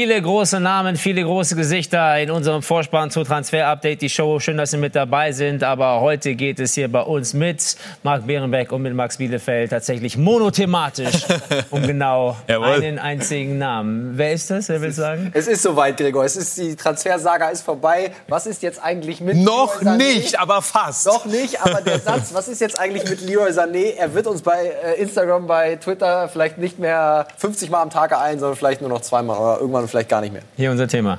Viele 0.00 0.22
große 0.22 0.60
Namen, 0.60 0.96
viele 0.96 1.22
große 1.22 1.56
Gesichter 1.56 2.18
in 2.18 2.30
unserem 2.30 2.62
Vorspann 2.62 3.10
zu 3.10 3.22
Transfer 3.22 3.66
Update, 3.66 4.00
die 4.00 4.08
Show. 4.08 4.40
Schön, 4.40 4.56
dass 4.56 4.70
Sie 4.70 4.78
mit 4.78 4.96
dabei 4.96 5.32
sind. 5.32 5.62
Aber 5.62 6.00
heute 6.00 6.36
geht 6.36 6.58
es 6.58 6.72
hier 6.72 6.90
bei 6.90 7.02
uns 7.02 7.34
mit 7.34 7.76
Marc 8.02 8.26
Behrenbeck 8.26 8.72
und 8.72 8.80
mit 8.80 8.94
Max 8.94 9.18
Bielefeld 9.18 9.68
tatsächlich 9.68 10.16
monothematisch 10.16 11.26
um 11.70 11.86
genau 11.86 12.34
einen 12.48 12.98
einzigen 12.98 13.58
Namen. 13.58 14.12
Wer 14.14 14.32
ist 14.32 14.50
das? 14.50 14.70
Wer 14.70 14.80
will 14.80 14.92
sagen? 14.92 15.32
Es 15.34 15.46
ist 15.46 15.60
soweit, 15.60 15.98
Gregor. 15.98 16.24
Es 16.24 16.34
ist 16.34 16.56
die 16.56 16.76
Transfersaga 16.76 17.50
ist 17.50 17.60
vorbei. 17.60 18.12
Was 18.26 18.46
ist 18.46 18.62
jetzt 18.62 18.82
eigentlich 18.82 19.20
mit 19.20 19.36
Noch 19.36 19.82
nicht, 19.82 20.40
aber 20.40 20.62
fast. 20.62 21.04
Noch 21.08 21.26
nicht, 21.26 21.60
aber 21.60 21.82
der 21.82 22.00
Satz, 22.00 22.32
was 22.32 22.48
ist 22.48 22.62
jetzt 22.62 22.80
eigentlich 22.80 23.04
mit 23.04 23.20
Leroy 23.20 23.50
Sané? 23.50 23.96
Er 23.98 24.14
wird 24.14 24.26
uns 24.26 24.40
bei 24.40 24.72
äh, 24.82 24.98
Instagram, 24.98 25.46
bei 25.46 25.76
Twitter 25.76 26.30
vielleicht 26.30 26.56
nicht 26.56 26.78
mehr 26.78 27.28
50 27.36 27.68
Mal 27.68 27.82
am 27.82 27.90
Tag 27.90 28.12
ereilen, 28.12 28.38
sondern 28.38 28.56
vielleicht 28.56 28.80
nur 28.80 28.88
noch 28.88 29.02
zweimal 29.02 29.36
oder 29.36 29.60
irgendwann 29.60 29.89
vielleicht 29.90 30.08
gar 30.08 30.20
nicht 30.20 30.32
mehr. 30.32 30.42
Hier 30.56 30.70
unser 30.70 30.88
Thema. 30.88 31.18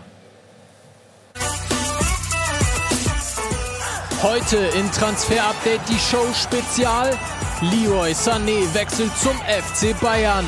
Heute 4.23 4.57
in 4.57 4.91
Transfer 4.91 5.43
Update 5.43 5.81
die 5.89 5.97
Show 5.97 6.25
Spezial. 6.33 7.17
Leroy 7.61 8.11
Sané 8.11 8.71
wechselt 8.73 9.11
zum 9.17 9.35
FC 9.37 9.99
Bayern. 9.99 10.45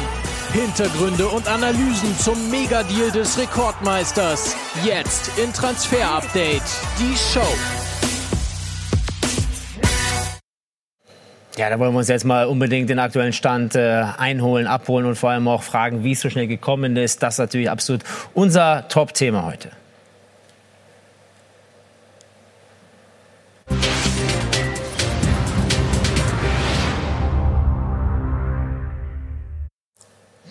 Hintergründe 0.51 1.27
und 1.27 1.47
Analysen 1.47 2.15
zum 2.19 2.51
Megadeal 2.51 3.09
des 3.09 3.37
Rekordmeisters. 3.39 4.55
Jetzt 4.83 5.31
in 5.39 5.51
Transfer 5.51 6.07
Update 6.07 6.61
die 6.99 7.17
Show. 7.17 7.82
Ja, 11.55 11.69
da 11.69 11.77
wollen 11.77 11.93
wir 11.93 11.99
uns 11.99 12.07
jetzt 12.07 12.25
mal 12.25 12.47
unbedingt 12.47 12.89
den 12.89 12.97
aktuellen 12.97 13.33
Stand 13.33 13.75
äh, 13.75 14.05
einholen, 14.17 14.65
abholen 14.65 15.05
und 15.05 15.15
vor 15.15 15.29
allem 15.29 15.47
auch 15.47 15.61
fragen, 15.61 16.03
wie 16.03 16.13
es 16.13 16.21
so 16.21 16.29
schnell 16.29 16.47
gekommen 16.47 16.97
ist. 16.97 17.21
Das 17.21 17.35
ist 17.35 17.39
natürlich 17.39 17.69
absolut 17.69 18.01
unser 18.33 18.87
Top-Thema 18.87 19.45
heute. 19.45 19.69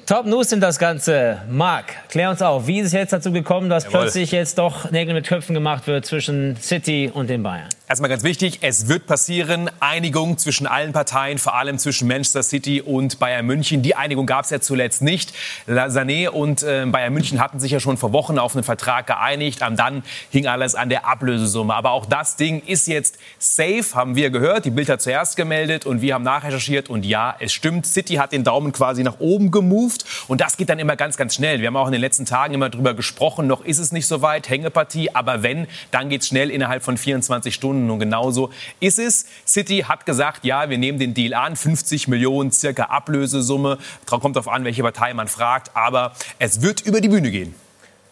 Top 0.06 0.26
News 0.26 0.50
sind 0.50 0.60
das 0.60 0.80
Ganze. 0.80 1.42
Marc, 1.48 2.08
klär 2.08 2.30
uns 2.30 2.42
auf, 2.42 2.66
wie 2.66 2.80
ist 2.80 2.88
es 2.88 2.92
jetzt 2.92 3.12
dazu 3.12 3.30
gekommen, 3.30 3.70
dass 3.70 3.84
Jawohl. 3.84 4.00
plötzlich 4.00 4.32
jetzt 4.32 4.58
doch 4.58 4.90
Nägel 4.90 5.14
mit 5.14 5.28
Köpfen 5.28 5.54
gemacht 5.54 5.86
wird 5.86 6.04
zwischen 6.06 6.56
City 6.56 7.08
und 7.12 7.30
den 7.30 7.44
Bayern? 7.44 7.68
Erstmal 7.88 8.08
ganz 8.08 8.24
wichtig, 8.24 8.60
es 8.62 8.88
wird 8.88 9.06
passieren. 9.06 9.70
Einigung 9.78 10.38
zwischen 10.38 10.66
allen 10.66 10.92
Parteien, 10.92 11.36
vor 11.36 11.54
allem 11.54 11.76
zwischen 11.76 12.08
Manchester 12.08 12.42
City 12.42 12.80
und 12.80 13.18
Bayern 13.18 13.44
München. 13.44 13.82
Die 13.82 13.94
Einigung 13.94 14.24
gab 14.24 14.44
es 14.44 14.50
ja 14.50 14.60
zuletzt 14.60 15.02
nicht. 15.02 15.34
Sané 15.68 16.30
und 16.30 16.62
äh, 16.62 16.86
Bayern 16.86 17.12
München 17.12 17.38
hatten 17.38 17.60
sich 17.60 17.70
ja 17.70 17.80
schon 17.80 17.98
vor 17.98 18.14
Wochen 18.14 18.38
auf 18.38 18.56
einen 18.56 18.64
Vertrag 18.64 19.06
geeinigt. 19.06 19.60
Und 19.60 19.78
dann 19.78 20.04
hing 20.30 20.46
alles 20.46 20.74
an 20.74 20.88
der 20.88 21.06
Ablösesumme. 21.06 21.74
Aber 21.74 21.90
auch 21.90 22.06
das 22.06 22.36
Ding 22.36 22.62
ist 22.64 22.88
jetzt 22.88 23.18
safe, 23.38 23.84
haben 23.94 24.16
wir 24.16 24.30
gehört. 24.30 24.64
Die 24.64 24.70
Bild 24.70 24.88
hat 24.88 25.02
zuerst 25.02 25.36
gemeldet 25.36 25.84
und 25.84 26.00
wir 26.00 26.14
haben 26.14 26.24
nachrecherchiert. 26.24 26.88
Und 26.88 27.04
ja, 27.04 27.36
es 27.40 27.52
stimmt, 27.52 27.86
City 27.86 28.14
hat 28.14 28.32
den 28.32 28.42
Daumen 28.42 28.72
quasi 28.72 29.02
nach 29.02 29.20
oben 29.20 29.50
gemoved. 29.50 29.91
Und 30.28 30.40
das 30.40 30.56
geht 30.56 30.68
dann 30.68 30.78
immer 30.78 30.96
ganz, 30.96 31.16
ganz 31.16 31.34
schnell. 31.34 31.60
Wir 31.60 31.68
haben 31.68 31.76
auch 31.76 31.86
in 31.86 31.92
den 31.92 32.00
letzten 32.00 32.26
Tagen 32.26 32.54
immer 32.54 32.70
drüber 32.70 32.94
gesprochen. 32.94 33.46
Noch 33.46 33.64
ist 33.64 33.78
es 33.78 33.92
nicht 33.92 34.06
so 34.06 34.22
weit, 34.22 34.48
Hängepartie. 34.48 35.14
Aber 35.14 35.42
wenn, 35.42 35.66
dann 35.90 36.08
geht 36.08 36.22
es 36.22 36.28
schnell 36.28 36.50
innerhalb 36.50 36.82
von 36.82 36.96
24 36.96 37.54
Stunden. 37.54 37.62
Stunden. 37.62 37.90
Und 37.90 38.00
genauso 38.00 38.50
ist 38.80 38.98
es. 38.98 39.26
City 39.46 39.84
hat 39.88 40.04
gesagt, 40.04 40.44
ja, 40.44 40.68
wir 40.68 40.78
nehmen 40.78 40.98
den 40.98 41.14
Deal 41.14 41.34
an, 41.34 41.56
50 41.56 42.08
Millionen 42.08 42.50
circa 42.50 42.84
Ablösesumme. 42.84 43.78
Kommt 44.06 44.36
darauf 44.36 44.48
an, 44.48 44.64
welche 44.64 44.82
Partei 44.82 45.14
man 45.14 45.28
fragt. 45.28 45.70
Aber 45.74 46.12
es 46.38 46.60
wird 46.60 46.80
über 46.82 47.00
die 47.00 47.08
Bühne 47.08 47.30
gehen. 47.30 47.54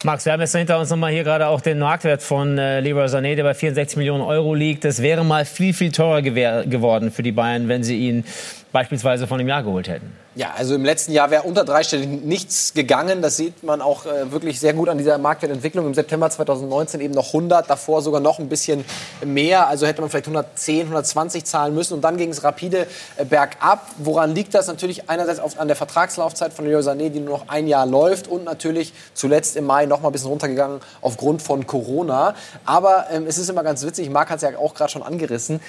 Max, 0.03 0.25
wir 0.25 0.33
haben 0.33 0.39
jetzt 0.39 0.55
hinter 0.55 0.79
uns 0.79 0.89
nochmal 0.89 1.11
hier 1.11 1.23
gerade 1.23 1.47
auch 1.47 1.61
den 1.61 1.77
Marktwert 1.77 2.23
von 2.23 2.57
äh, 2.57 2.79
Leroy 2.79 3.05
Sané, 3.05 3.35
der 3.35 3.43
bei 3.43 3.53
64 3.53 3.97
Millionen 3.97 4.23
Euro 4.23 4.55
liegt. 4.55 4.83
Das 4.83 5.03
wäre 5.03 5.23
mal 5.23 5.45
viel, 5.45 5.73
viel 5.73 5.91
teurer 5.91 6.23
geworden 6.23 7.11
für 7.11 7.21
die 7.21 7.31
Bayern, 7.31 7.67
wenn 7.67 7.83
sie 7.83 7.99
ihn 7.99 8.23
beispielsweise 8.71 9.27
von 9.27 9.37
dem 9.37 9.47
Jahr 9.47 9.63
geholt 9.63 9.87
hätten. 9.87 10.11
Ja, 10.33 10.51
also 10.57 10.75
im 10.75 10.85
letzten 10.85 11.11
Jahr 11.11 11.29
wäre 11.29 11.43
unter 11.43 11.65
dreistellig 11.65 12.07
nichts 12.07 12.73
gegangen. 12.73 13.21
Das 13.21 13.35
sieht 13.35 13.63
man 13.63 13.81
auch 13.81 14.05
äh, 14.05 14.31
wirklich 14.31 14.61
sehr 14.61 14.73
gut 14.73 14.87
an 14.87 14.97
dieser 14.97 15.17
Marktwertentwicklung. 15.17 15.85
Im 15.85 15.93
September 15.93 16.29
2019 16.29 17.01
eben 17.01 17.13
noch 17.13 17.27
100, 17.27 17.69
davor 17.69 18.01
sogar 18.01 18.21
noch 18.21 18.39
ein 18.39 18.47
bisschen 18.47 18.85
mehr. 19.25 19.67
Also 19.67 19.85
hätte 19.85 19.99
man 19.99 20.09
vielleicht 20.09 20.27
110, 20.27 20.83
120 20.83 21.43
zahlen 21.43 21.75
müssen. 21.75 21.95
Und 21.95 22.01
dann 22.01 22.15
ging 22.15 22.29
es 22.29 22.45
rapide 22.45 22.87
äh, 23.17 23.25
bergab. 23.25 23.85
Woran 23.97 24.33
liegt 24.33 24.53
das? 24.53 24.67
Natürlich 24.67 25.09
einerseits 25.09 25.41
auf, 25.41 25.59
an 25.59 25.67
der 25.67 25.75
Vertragslaufzeit 25.75 26.53
von 26.53 26.65
Leroy 26.65 26.81
Sané, 26.81 27.09
die 27.09 27.19
nur 27.19 27.39
noch 27.39 27.49
ein 27.49 27.67
Jahr 27.67 27.85
läuft. 27.85 28.29
Und 28.29 28.45
natürlich 28.45 28.93
zuletzt 29.13 29.57
im 29.57 29.65
Mai 29.65 29.85
noch 29.85 29.99
mal 29.99 30.07
ein 30.07 30.13
bisschen 30.13 30.29
runtergegangen 30.29 30.79
aufgrund 31.01 31.41
von 31.41 31.67
Corona. 31.67 32.35
Aber 32.63 33.07
ähm, 33.11 33.25
es 33.27 33.37
ist 33.37 33.49
immer 33.49 33.63
ganz 33.63 33.85
witzig, 33.85 34.09
Marc 34.09 34.29
hat 34.29 34.37
es 34.37 34.43
ja 34.43 34.57
auch 34.57 34.75
gerade 34.75 34.91
schon 34.91 35.03
angerissen, 35.03 35.59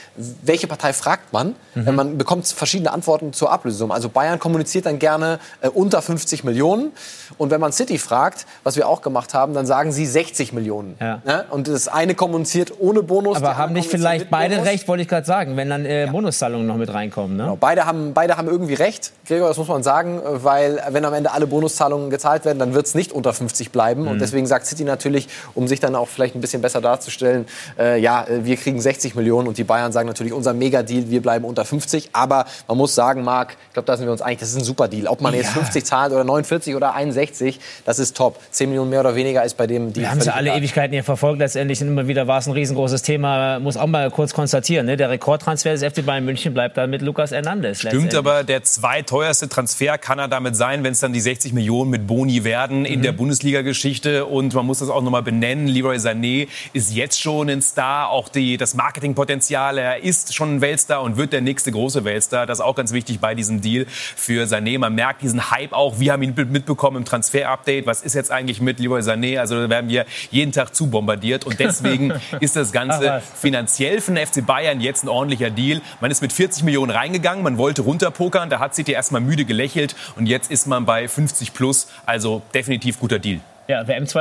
welche 0.42 0.68
Partei 0.68 0.92
fragt 0.92 1.32
man? 1.32 1.56
Mhm. 1.74 1.96
Man 1.96 2.18
bekommt 2.18 2.46
verschiedene 2.46 2.91
Antworten 2.92 3.32
zur 3.32 3.50
Ablösung. 3.52 3.92
Also 3.92 4.08
Bayern 4.08 4.38
kommuniziert 4.38 4.86
dann 4.86 4.98
gerne 4.98 5.38
äh, 5.60 5.68
unter 5.68 6.02
50 6.02 6.44
Millionen. 6.44 6.92
Und 7.38 7.50
wenn 7.50 7.60
man 7.60 7.72
City 7.72 7.98
fragt, 7.98 8.46
was 8.62 8.76
wir 8.76 8.88
auch 8.88 9.02
gemacht 9.02 9.34
haben, 9.34 9.54
dann 9.54 9.66
sagen 9.66 9.92
sie 9.92 10.06
60 10.06 10.52
Millionen. 10.52 10.96
Ja. 11.00 11.20
Ne? 11.24 11.44
Und 11.50 11.68
das 11.68 11.88
eine 11.88 12.14
kommuniziert 12.14 12.72
ohne 12.78 13.02
Bonus. 13.02 13.36
Aber 13.36 13.56
haben 13.56 13.72
nicht 13.72 13.90
vielleicht 13.90 14.30
beide 14.30 14.56
Bonus. 14.56 14.70
recht, 14.70 14.88
wollte 14.88 15.02
ich 15.02 15.08
gerade 15.08 15.26
sagen, 15.26 15.56
wenn 15.56 15.70
dann 15.70 15.84
äh, 15.84 16.06
ja. 16.06 16.12
Bonuszahlungen 16.12 16.66
noch 16.66 16.76
mit 16.76 16.92
reinkommen. 16.92 17.36
Ne? 17.36 17.44
Genau. 17.44 17.56
Beide, 17.56 17.86
haben, 17.86 18.12
beide 18.12 18.36
haben 18.36 18.48
irgendwie 18.48 18.74
recht, 18.74 19.12
Gregor, 19.26 19.48
das 19.48 19.56
muss 19.56 19.68
man 19.68 19.82
sagen, 19.82 20.20
weil 20.24 20.82
wenn 20.90 21.04
am 21.04 21.14
Ende 21.14 21.32
alle 21.32 21.46
Bonuszahlungen 21.46 22.10
gezahlt 22.10 22.44
werden, 22.44 22.58
dann 22.58 22.74
wird 22.74 22.86
es 22.86 22.94
nicht 22.94 23.12
unter 23.12 23.32
50 23.32 23.70
bleiben. 23.70 24.02
Mhm. 24.02 24.08
Und 24.08 24.20
deswegen 24.20 24.46
sagt 24.46 24.66
City 24.66 24.84
natürlich, 24.84 25.28
um 25.54 25.68
sich 25.68 25.80
dann 25.80 25.94
auch 25.94 26.08
vielleicht 26.08 26.34
ein 26.34 26.40
bisschen 26.40 26.62
besser 26.62 26.80
darzustellen, 26.80 27.46
äh, 27.78 28.00
ja, 28.00 28.24
äh, 28.24 28.44
wir 28.44 28.56
kriegen 28.56 28.80
60 28.80 29.14
Millionen 29.14 29.48
und 29.48 29.58
die 29.58 29.64
Bayern 29.64 29.92
sagen 29.92 30.08
natürlich, 30.08 30.32
unser 30.32 30.52
Megadeal, 30.52 31.08
wir 31.10 31.22
bleiben 31.22 31.44
unter 31.44 31.64
50. 31.64 32.10
Aber 32.12 32.46
man 32.68 32.76
muss 32.76 32.81
sagen, 32.90 33.22
Marc, 33.22 33.56
ich 33.68 33.74
glaube, 33.74 33.86
da 33.86 33.96
sind 33.96 34.06
wir 34.06 34.12
uns 34.12 34.22
einig, 34.22 34.40
das 34.40 34.50
ist 34.50 34.56
ein 34.56 34.64
super 34.64 34.88
Deal. 34.88 35.06
Ob 35.06 35.20
man 35.20 35.34
jetzt 35.34 35.50
50 35.50 35.84
zahlt 35.84 36.12
oder 36.12 36.24
49 36.24 36.74
oder 36.74 36.94
61, 36.94 37.60
das 37.84 37.98
ist 37.98 38.16
top. 38.16 38.38
10 38.50 38.68
Millionen 38.68 38.90
mehr 38.90 39.00
oder 39.00 39.14
weniger 39.14 39.44
ist 39.44 39.56
bei 39.56 39.66
dem 39.66 39.92
Deal. 39.92 40.04
Wir 40.04 40.10
haben 40.10 40.18
es 40.18 40.26
ja 40.26 40.34
alle 40.34 40.54
Ewigkeiten 40.54 40.92
hier 40.92 41.04
verfolgt. 41.04 41.38
Letztendlich 41.38 41.80
und 41.80 41.88
immer 41.88 42.06
wieder 42.08 42.26
war 42.26 42.38
es 42.38 42.46
ein 42.46 42.52
riesengroßes 42.52 43.02
Thema. 43.02 43.58
Muss 43.60 43.76
auch 43.76 43.86
mal 43.86 44.10
kurz 44.10 44.34
konstatieren. 44.34 44.86
Ne? 44.86 44.96
Der 44.96 45.10
Rekordtransfer 45.10 45.70
des 45.70 45.82
FC 45.82 46.04
Bayern 46.04 46.24
München 46.24 46.54
bleibt 46.54 46.76
da 46.76 46.86
mit 46.86 47.02
Lukas 47.02 47.30
Hernandez. 47.30 47.80
Stimmt, 47.80 48.14
aber 48.14 48.44
der 48.44 48.62
zweiteuerste 48.62 49.48
Transfer 49.48 49.98
kann 49.98 50.18
er 50.18 50.28
damit 50.28 50.56
sein, 50.56 50.84
wenn 50.84 50.92
es 50.92 51.00
dann 51.00 51.12
die 51.12 51.20
60 51.20 51.52
Millionen 51.52 51.90
mit 51.90 52.06
Boni 52.06 52.44
werden 52.44 52.84
in 52.84 53.00
mhm. 53.00 53.02
der 53.02 53.12
Bundesliga-Geschichte. 53.12 54.26
Und 54.26 54.54
man 54.54 54.66
muss 54.66 54.80
das 54.80 54.88
auch 54.88 55.02
nochmal 55.02 55.22
benennen. 55.22 55.66
Leroy 55.66 55.96
Sané 55.96 56.48
ist 56.72 56.94
jetzt 56.94 57.20
schon 57.20 57.48
ein 57.48 57.62
Star. 57.62 58.10
Auch 58.10 58.28
die, 58.28 58.56
das 58.56 58.74
Marketingpotenzial. 58.74 59.78
Er 59.78 60.02
ist 60.02 60.34
schon 60.34 60.56
ein 60.56 60.60
Weltstar 60.60 61.02
und 61.02 61.16
wird 61.16 61.32
der 61.32 61.40
nächste 61.40 61.72
große 61.72 62.04
Weltstar. 62.04 62.46
Das 62.46 62.58
ist 62.58 62.64
auch 62.72 62.76
ganz 62.76 62.92
wichtig 62.92 63.20
bei 63.20 63.34
diesem 63.34 63.60
Deal 63.60 63.86
für 63.88 64.44
Sané. 64.46 64.78
Man 64.78 64.94
merkt 64.94 65.22
diesen 65.22 65.50
Hype 65.50 65.72
auch. 65.72 66.00
Wir 66.00 66.12
haben 66.12 66.22
ihn 66.22 66.34
mitbekommen 66.50 66.98
im 66.98 67.04
Transfer-Update. 67.04 67.86
Was 67.86 68.02
ist 68.02 68.14
jetzt 68.14 68.30
eigentlich 68.30 68.60
mit 68.60 68.80
Leroy 68.80 69.00
Sané? 69.00 69.38
Also 69.38 69.60
da 69.60 69.70
werden 69.70 69.90
wir 69.90 70.06
jeden 70.30 70.52
Tag 70.52 70.74
zu 70.74 70.88
bombardiert. 70.88 71.44
Und 71.44 71.60
deswegen 71.60 72.12
ist 72.40 72.56
das 72.56 72.72
Ganze 72.72 73.22
finanziell 73.34 74.00
für 74.00 74.12
den 74.12 74.26
FC 74.26 74.44
Bayern 74.44 74.80
jetzt 74.80 75.04
ein 75.04 75.08
ordentlicher 75.08 75.50
Deal. 75.50 75.80
Man 76.00 76.10
ist 76.10 76.22
mit 76.22 76.32
40 76.32 76.64
Millionen 76.64 76.90
reingegangen. 76.90 77.44
Man 77.44 77.58
wollte 77.58 77.82
runterpokern. 77.82 78.48
Da 78.48 78.58
hat 78.58 78.74
City 78.74 78.92
erstmal 78.92 79.20
müde 79.20 79.44
gelächelt. 79.44 79.94
Und 80.16 80.26
jetzt 80.26 80.50
ist 80.50 80.66
man 80.66 80.86
bei 80.86 81.08
50 81.08 81.52
plus. 81.52 81.88
Also 82.06 82.42
definitiv 82.54 82.98
guter 82.98 83.18
Deal. 83.18 83.40
Ja, 83.68 83.86
WM, 83.86 84.06
2, 84.06 84.20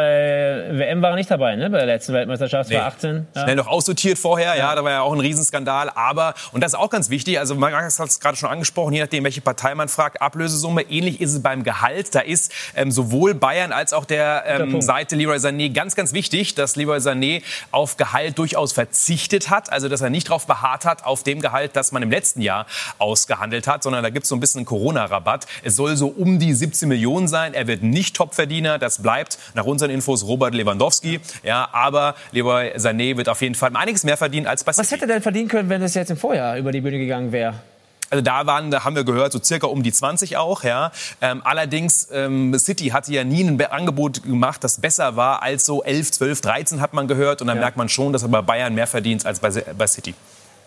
WM 0.73 1.01
war 1.01 1.15
nicht 1.15 1.31
dabei, 1.31 1.55
ne? 1.55 1.69
Bei 1.69 1.79
der 1.79 1.87
letzten 1.87 2.13
Weltmeisterschaft 2.13 2.69
nee. 2.69 2.75
2018. 2.75 3.27
Ja. 3.35 3.43
Schnell 3.43 3.55
noch 3.55 3.67
aussortiert 3.67 4.19
vorher, 4.19 4.55
ja. 4.55 4.69
ja. 4.69 4.75
da 4.75 4.83
war 4.83 4.91
ja 4.91 5.01
auch 5.01 5.13
ein 5.13 5.19
Riesenskandal. 5.19 5.89
Aber, 5.95 6.35
und 6.51 6.61
das 6.61 6.73
ist 6.73 6.79
auch 6.79 6.91
ganz 6.91 7.09
wichtig, 7.09 7.39
also 7.39 7.55
Max 7.55 7.99
hat 7.99 8.07
es 8.07 8.19
gerade 8.19 8.37
schon 8.37 8.49
angesprochen, 8.49 8.93
je 8.93 9.01
nachdem, 9.01 9.23
welche 9.23 9.41
Partei 9.41 9.73
man 9.73 9.89
fragt, 9.89 10.21
Ablösesumme. 10.21 10.83
Ähnlich 10.83 11.21
ist 11.21 11.33
es 11.33 11.41
beim 11.41 11.63
Gehalt. 11.63 12.13
Da 12.13 12.19
ist 12.19 12.53
ähm, 12.75 12.91
sowohl 12.91 13.33
Bayern 13.33 13.71
als 13.71 13.93
auch 13.93 14.05
der 14.05 14.43
ähm, 14.45 14.79
Seite 14.81 15.15
Leroy 15.15 15.37
Sané 15.37 15.73
ganz, 15.73 15.95
ganz 15.95 16.13
wichtig, 16.13 16.53
dass 16.53 16.75
Leroy 16.75 16.99
Sané 16.99 17.41
auf 17.71 17.97
Gehalt 17.97 18.37
durchaus 18.37 18.73
verzichtet 18.73 19.49
hat. 19.49 19.71
Also, 19.71 19.89
dass 19.89 20.01
er 20.01 20.11
nicht 20.11 20.29
darauf 20.29 20.45
beharrt 20.45 20.85
hat, 20.85 21.03
auf 21.03 21.23
dem 21.23 21.41
Gehalt, 21.41 21.75
das 21.75 21.91
man 21.91 22.03
im 22.03 22.11
letzten 22.11 22.41
Jahr 22.41 22.67
ausgehandelt 22.99 23.67
hat, 23.67 23.81
sondern 23.81 24.03
da 24.03 24.11
gibt 24.11 24.23
es 24.23 24.29
so 24.29 24.35
ein 24.35 24.39
bisschen 24.39 24.59
einen 24.59 24.65
Corona-Rabatt. 24.65 25.47
Es 25.63 25.75
soll 25.75 25.97
so 25.97 26.07
um 26.07 26.37
die 26.37 26.53
17 26.53 26.87
Millionen 26.87 27.27
sein. 27.27 27.55
Er 27.55 27.65
wird 27.65 27.81
nicht 27.81 28.15
Topverdiener, 28.15 28.77
das 28.77 29.01
bleibt 29.01 29.30
bleibt 29.31 29.55
nach 29.55 29.65
unseren 29.65 29.89
Infos 29.89 30.25
Robert 30.25 30.53
Lewandowski. 30.53 31.19
Ja, 31.43 31.69
aber 31.71 32.15
Leroy 32.31 32.73
Sané 32.75 33.17
wird 33.17 33.29
auf 33.29 33.41
jeden 33.41 33.55
Fall 33.55 33.75
einiges 33.75 34.03
mehr 34.03 34.17
verdienen 34.17 34.47
als 34.47 34.63
bei 34.63 34.73
City. 34.73 34.81
Was 34.81 34.91
hätte 34.91 35.03
er 35.05 35.07
denn 35.07 35.21
verdienen 35.21 35.47
können, 35.47 35.69
wenn 35.69 35.81
es 35.81 35.93
jetzt 35.93 36.11
im 36.11 36.17
Vorjahr 36.17 36.57
über 36.57 36.71
die 36.71 36.81
Bühne 36.81 36.97
gegangen 36.97 37.31
wäre? 37.31 37.55
Also 38.09 38.21
da 38.21 38.45
waren, 38.45 38.71
da 38.71 38.83
haben 38.83 38.97
wir 38.97 39.05
gehört, 39.05 39.31
so 39.31 39.39
circa 39.41 39.67
um 39.67 39.83
die 39.83 39.93
20 39.93 40.35
auch. 40.35 40.65
Ja. 40.65 40.91
Ähm, 41.21 41.41
allerdings, 41.45 42.09
ähm, 42.11 42.57
City 42.59 42.87
hatte 42.89 43.13
ja 43.13 43.23
nie 43.23 43.41
ein 43.41 43.61
Angebot 43.61 44.23
gemacht, 44.23 44.63
das 44.65 44.81
besser 44.81 45.15
war 45.15 45.41
als 45.41 45.65
so 45.65 45.81
11, 45.81 46.11
12, 46.11 46.41
13 46.41 46.81
hat 46.81 46.93
man 46.93 47.07
gehört. 47.07 47.41
Und 47.41 47.47
dann 47.47 47.57
ja. 47.57 47.61
merkt 47.61 47.77
man 47.77 47.87
schon, 47.87 48.11
dass 48.11 48.23
er 48.23 48.29
bei 48.29 48.41
Bayern 48.41 48.75
mehr 48.75 48.87
verdient 48.87 49.25
als 49.25 49.39
bei, 49.39 49.49
bei 49.49 49.87
City. 49.87 50.13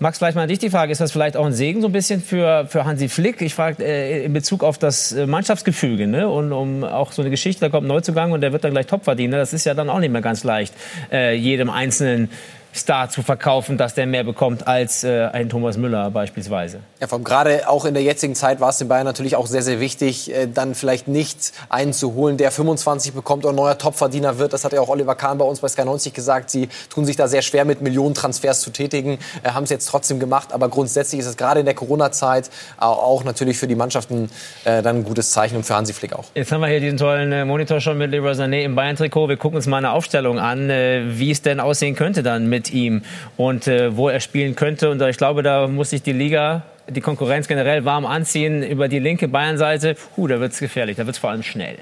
Max, 0.01 0.19
vielleicht 0.19 0.35
mal 0.35 0.43
an 0.43 0.49
dich 0.49 0.59
die 0.59 0.71
Frage, 0.71 0.91
ist 0.91 1.01
das 1.01 1.13
vielleicht 1.13 1.37
auch 1.37 1.47
ein 1.47 1.53
Segen 1.53 1.81
so 1.81 1.87
ein 1.87 1.93
bisschen 1.93 2.21
für, 2.21 2.67
für 2.67 2.85
Hansi 2.85 3.09
Flick? 3.09 3.41
Ich 3.41 3.55
frage 3.55 3.85
äh, 3.85 4.25
in 4.25 4.33
Bezug 4.33 4.65
auf 4.65 4.77
das 4.77 5.13
äh, 5.13 5.27
Mannschaftsgefüge 5.27 6.09
ne? 6.09 6.29
und 6.29 6.53
um 6.53 6.83
auch 6.83 7.13
so 7.13 7.23
eine 7.23 7.31
Geschichte, 7.31 7.61
da 7.61 7.69
kommt 7.69 7.85
ein 7.85 7.89
Neuzugang 7.89 8.33
und 8.33 8.41
der 8.41 8.53
wird 8.53 8.65
dann 8.65 8.73
gleich 8.73 8.87
Topverdiener. 8.87 9.37
Das 9.37 9.53
ist 9.53 9.65
ja 9.65 9.75
dann 9.75 9.89
auch 9.89 10.01
nicht 10.01 10.11
mehr 10.11 10.21
ganz 10.21 10.43
leicht, 10.43 10.75
äh, 11.13 11.37
jedem 11.37 11.71
Einzelnen 11.71 12.29
Star 12.75 13.09
zu 13.09 13.23
verkaufen, 13.23 13.79
dass 13.79 13.95
der 13.95 14.07
mehr 14.07 14.25
bekommt 14.25 14.67
als 14.67 15.05
äh, 15.05 15.27
ein 15.27 15.49
Thomas 15.49 15.77
Müller 15.77 16.11
beispielsweise. 16.11 16.81
Ja, 17.01 17.07
vor 17.07 17.17
allem 17.17 17.25
gerade 17.25 17.69
auch 17.69 17.85
in 17.85 17.95
der 17.95 18.03
jetzigen 18.03 18.35
Zeit 18.35 18.61
war 18.61 18.71
es 18.71 18.79
den 18.79 18.89
Bayern 18.89 19.05
natürlich 19.05 19.37
auch 19.37 19.47
sehr, 19.47 19.63
sehr 19.63 19.79
wichtig, 19.79 20.35
äh, 20.35 20.49
dann 20.53 20.75
vielleicht 20.75 21.07
nicht 21.07 21.53
einen 21.69 21.93
zu 21.93 22.15
holen, 22.15 22.37
der 22.37 22.51
25 22.51 23.15
bekommt 23.15 23.47
ein 23.47 23.55
neuer 23.55 23.79
Topverdiener 23.79 24.39
wird. 24.39 24.53
Das 24.53 24.65
hat 24.65 24.73
ja 24.73 24.81
auch 24.81 24.89
Oliver 24.89 25.15
Kahn 25.15 25.39
bei 25.39 25.45
uns 25.45 25.61
bei 25.61 25.69
Sky 25.69 25.85
90 25.85 26.13
gesagt. 26.13 26.51
Sie 26.51 26.69
tun 26.91 27.05
sich 27.05 27.17
da 27.17 27.29
sehr 27.29 27.43
schwer 27.43 27.65
mit 27.65 27.81
Millionentransfers 27.81 28.61
zu 28.61 28.71
tätigen, 28.71 29.19
äh, 29.43 29.51
haben 29.51 29.65
es 29.65 29.71
jetzt 29.71 29.87
trotzdem 29.87 30.19
gemacht. 30.19 30.53
Aber 30.53 30.69
grundsätzlich 30.69 31.21
ist 31.21 31.27
es 31.27 31.37
gerade 31.37 31.61
in 31.61 31.67
der 31.67 31.75
Corona-Zeit 31.75 32.51
auch 32.79 33.23
natürlich 33.23 33.57
für 33.57 33.69
die 33.69 33.77
Mannschaften 33.77 34.31
äh, 34.65 34.83
dann 34.83 34.97
ein 34.97 35.05
gutes 35.05 35.31
Zeichen 35.31 35.57
und 35.57 35.65
für 35.65 35.77
Hansi 35.77 35.93
Flick 35.93 36.13
auch. 36.13 36.25
Jetzt 36.35 36.51
haben 36.51 36.61
wir 36.61 36.69
hier 36.69 36.81
diesen 36.81 36.99
tollen 36.99 37.31
äh, 37.31 37.45
Monitor 37.45 37.81
schon 37.81 37.99
mit 37.99 38.11
Leroy 38.11 38.33
Sané 38.33 38.65
im 38.65 38.75
Bayern-Trikot. 38.75 39.29
Wir 39.29 39.37
gucken 39.37 39.57
uns 39.57 39.67
mal 39.67 39.79
eine 39.79 39.93
Aufstellung 39.93 40.41
an, 40.41 40.71
äh, 40.71 41.03
wie 41.07 41.31
es 41.31 41.43
denn 41.43 41.61
aussehen 41.61 41.95
könnte 41.95 42.23
dann 42.25 42.49
mit 42.49 42.64
mit 42.65 42.73
ihm 42.73 43.03
und 43.37 43.67
äh, 43.67 43.97
wo 43.97 44.09
er 44.09 44.21
spielen 44.21 44.55
könnte. 44.55 44.91
Und 44.91 45.03
ich 45.03 45.17
glaube, 45.17 45.43
da 45.43 45.67
muss 45.69 45.91
sich 45.91 46.03
die 46.03 46.13
Liga 46.13 46.63
die 46.89 47.01
Konkurrenz 47.01 47.49
generell 47.49 47.85
warm 47.85 48.05
anziehen 48.05 48.63
über 48.63 48.89
die 48.89 48.99
linke 48.99 49.27
Bayernseite. 49.29 49.97
Huh, 50.17 50.27
da 50.27 50.41
wird 50.41 50.53
es 50.53 50.59
gefährlich, 50.59 50.97
da 50.97 51.07
wird 51.07 51.17
es 51.17 51.21
vor 51.21 51.31
allem 51.31 51.43
schnell. 51.43 51.77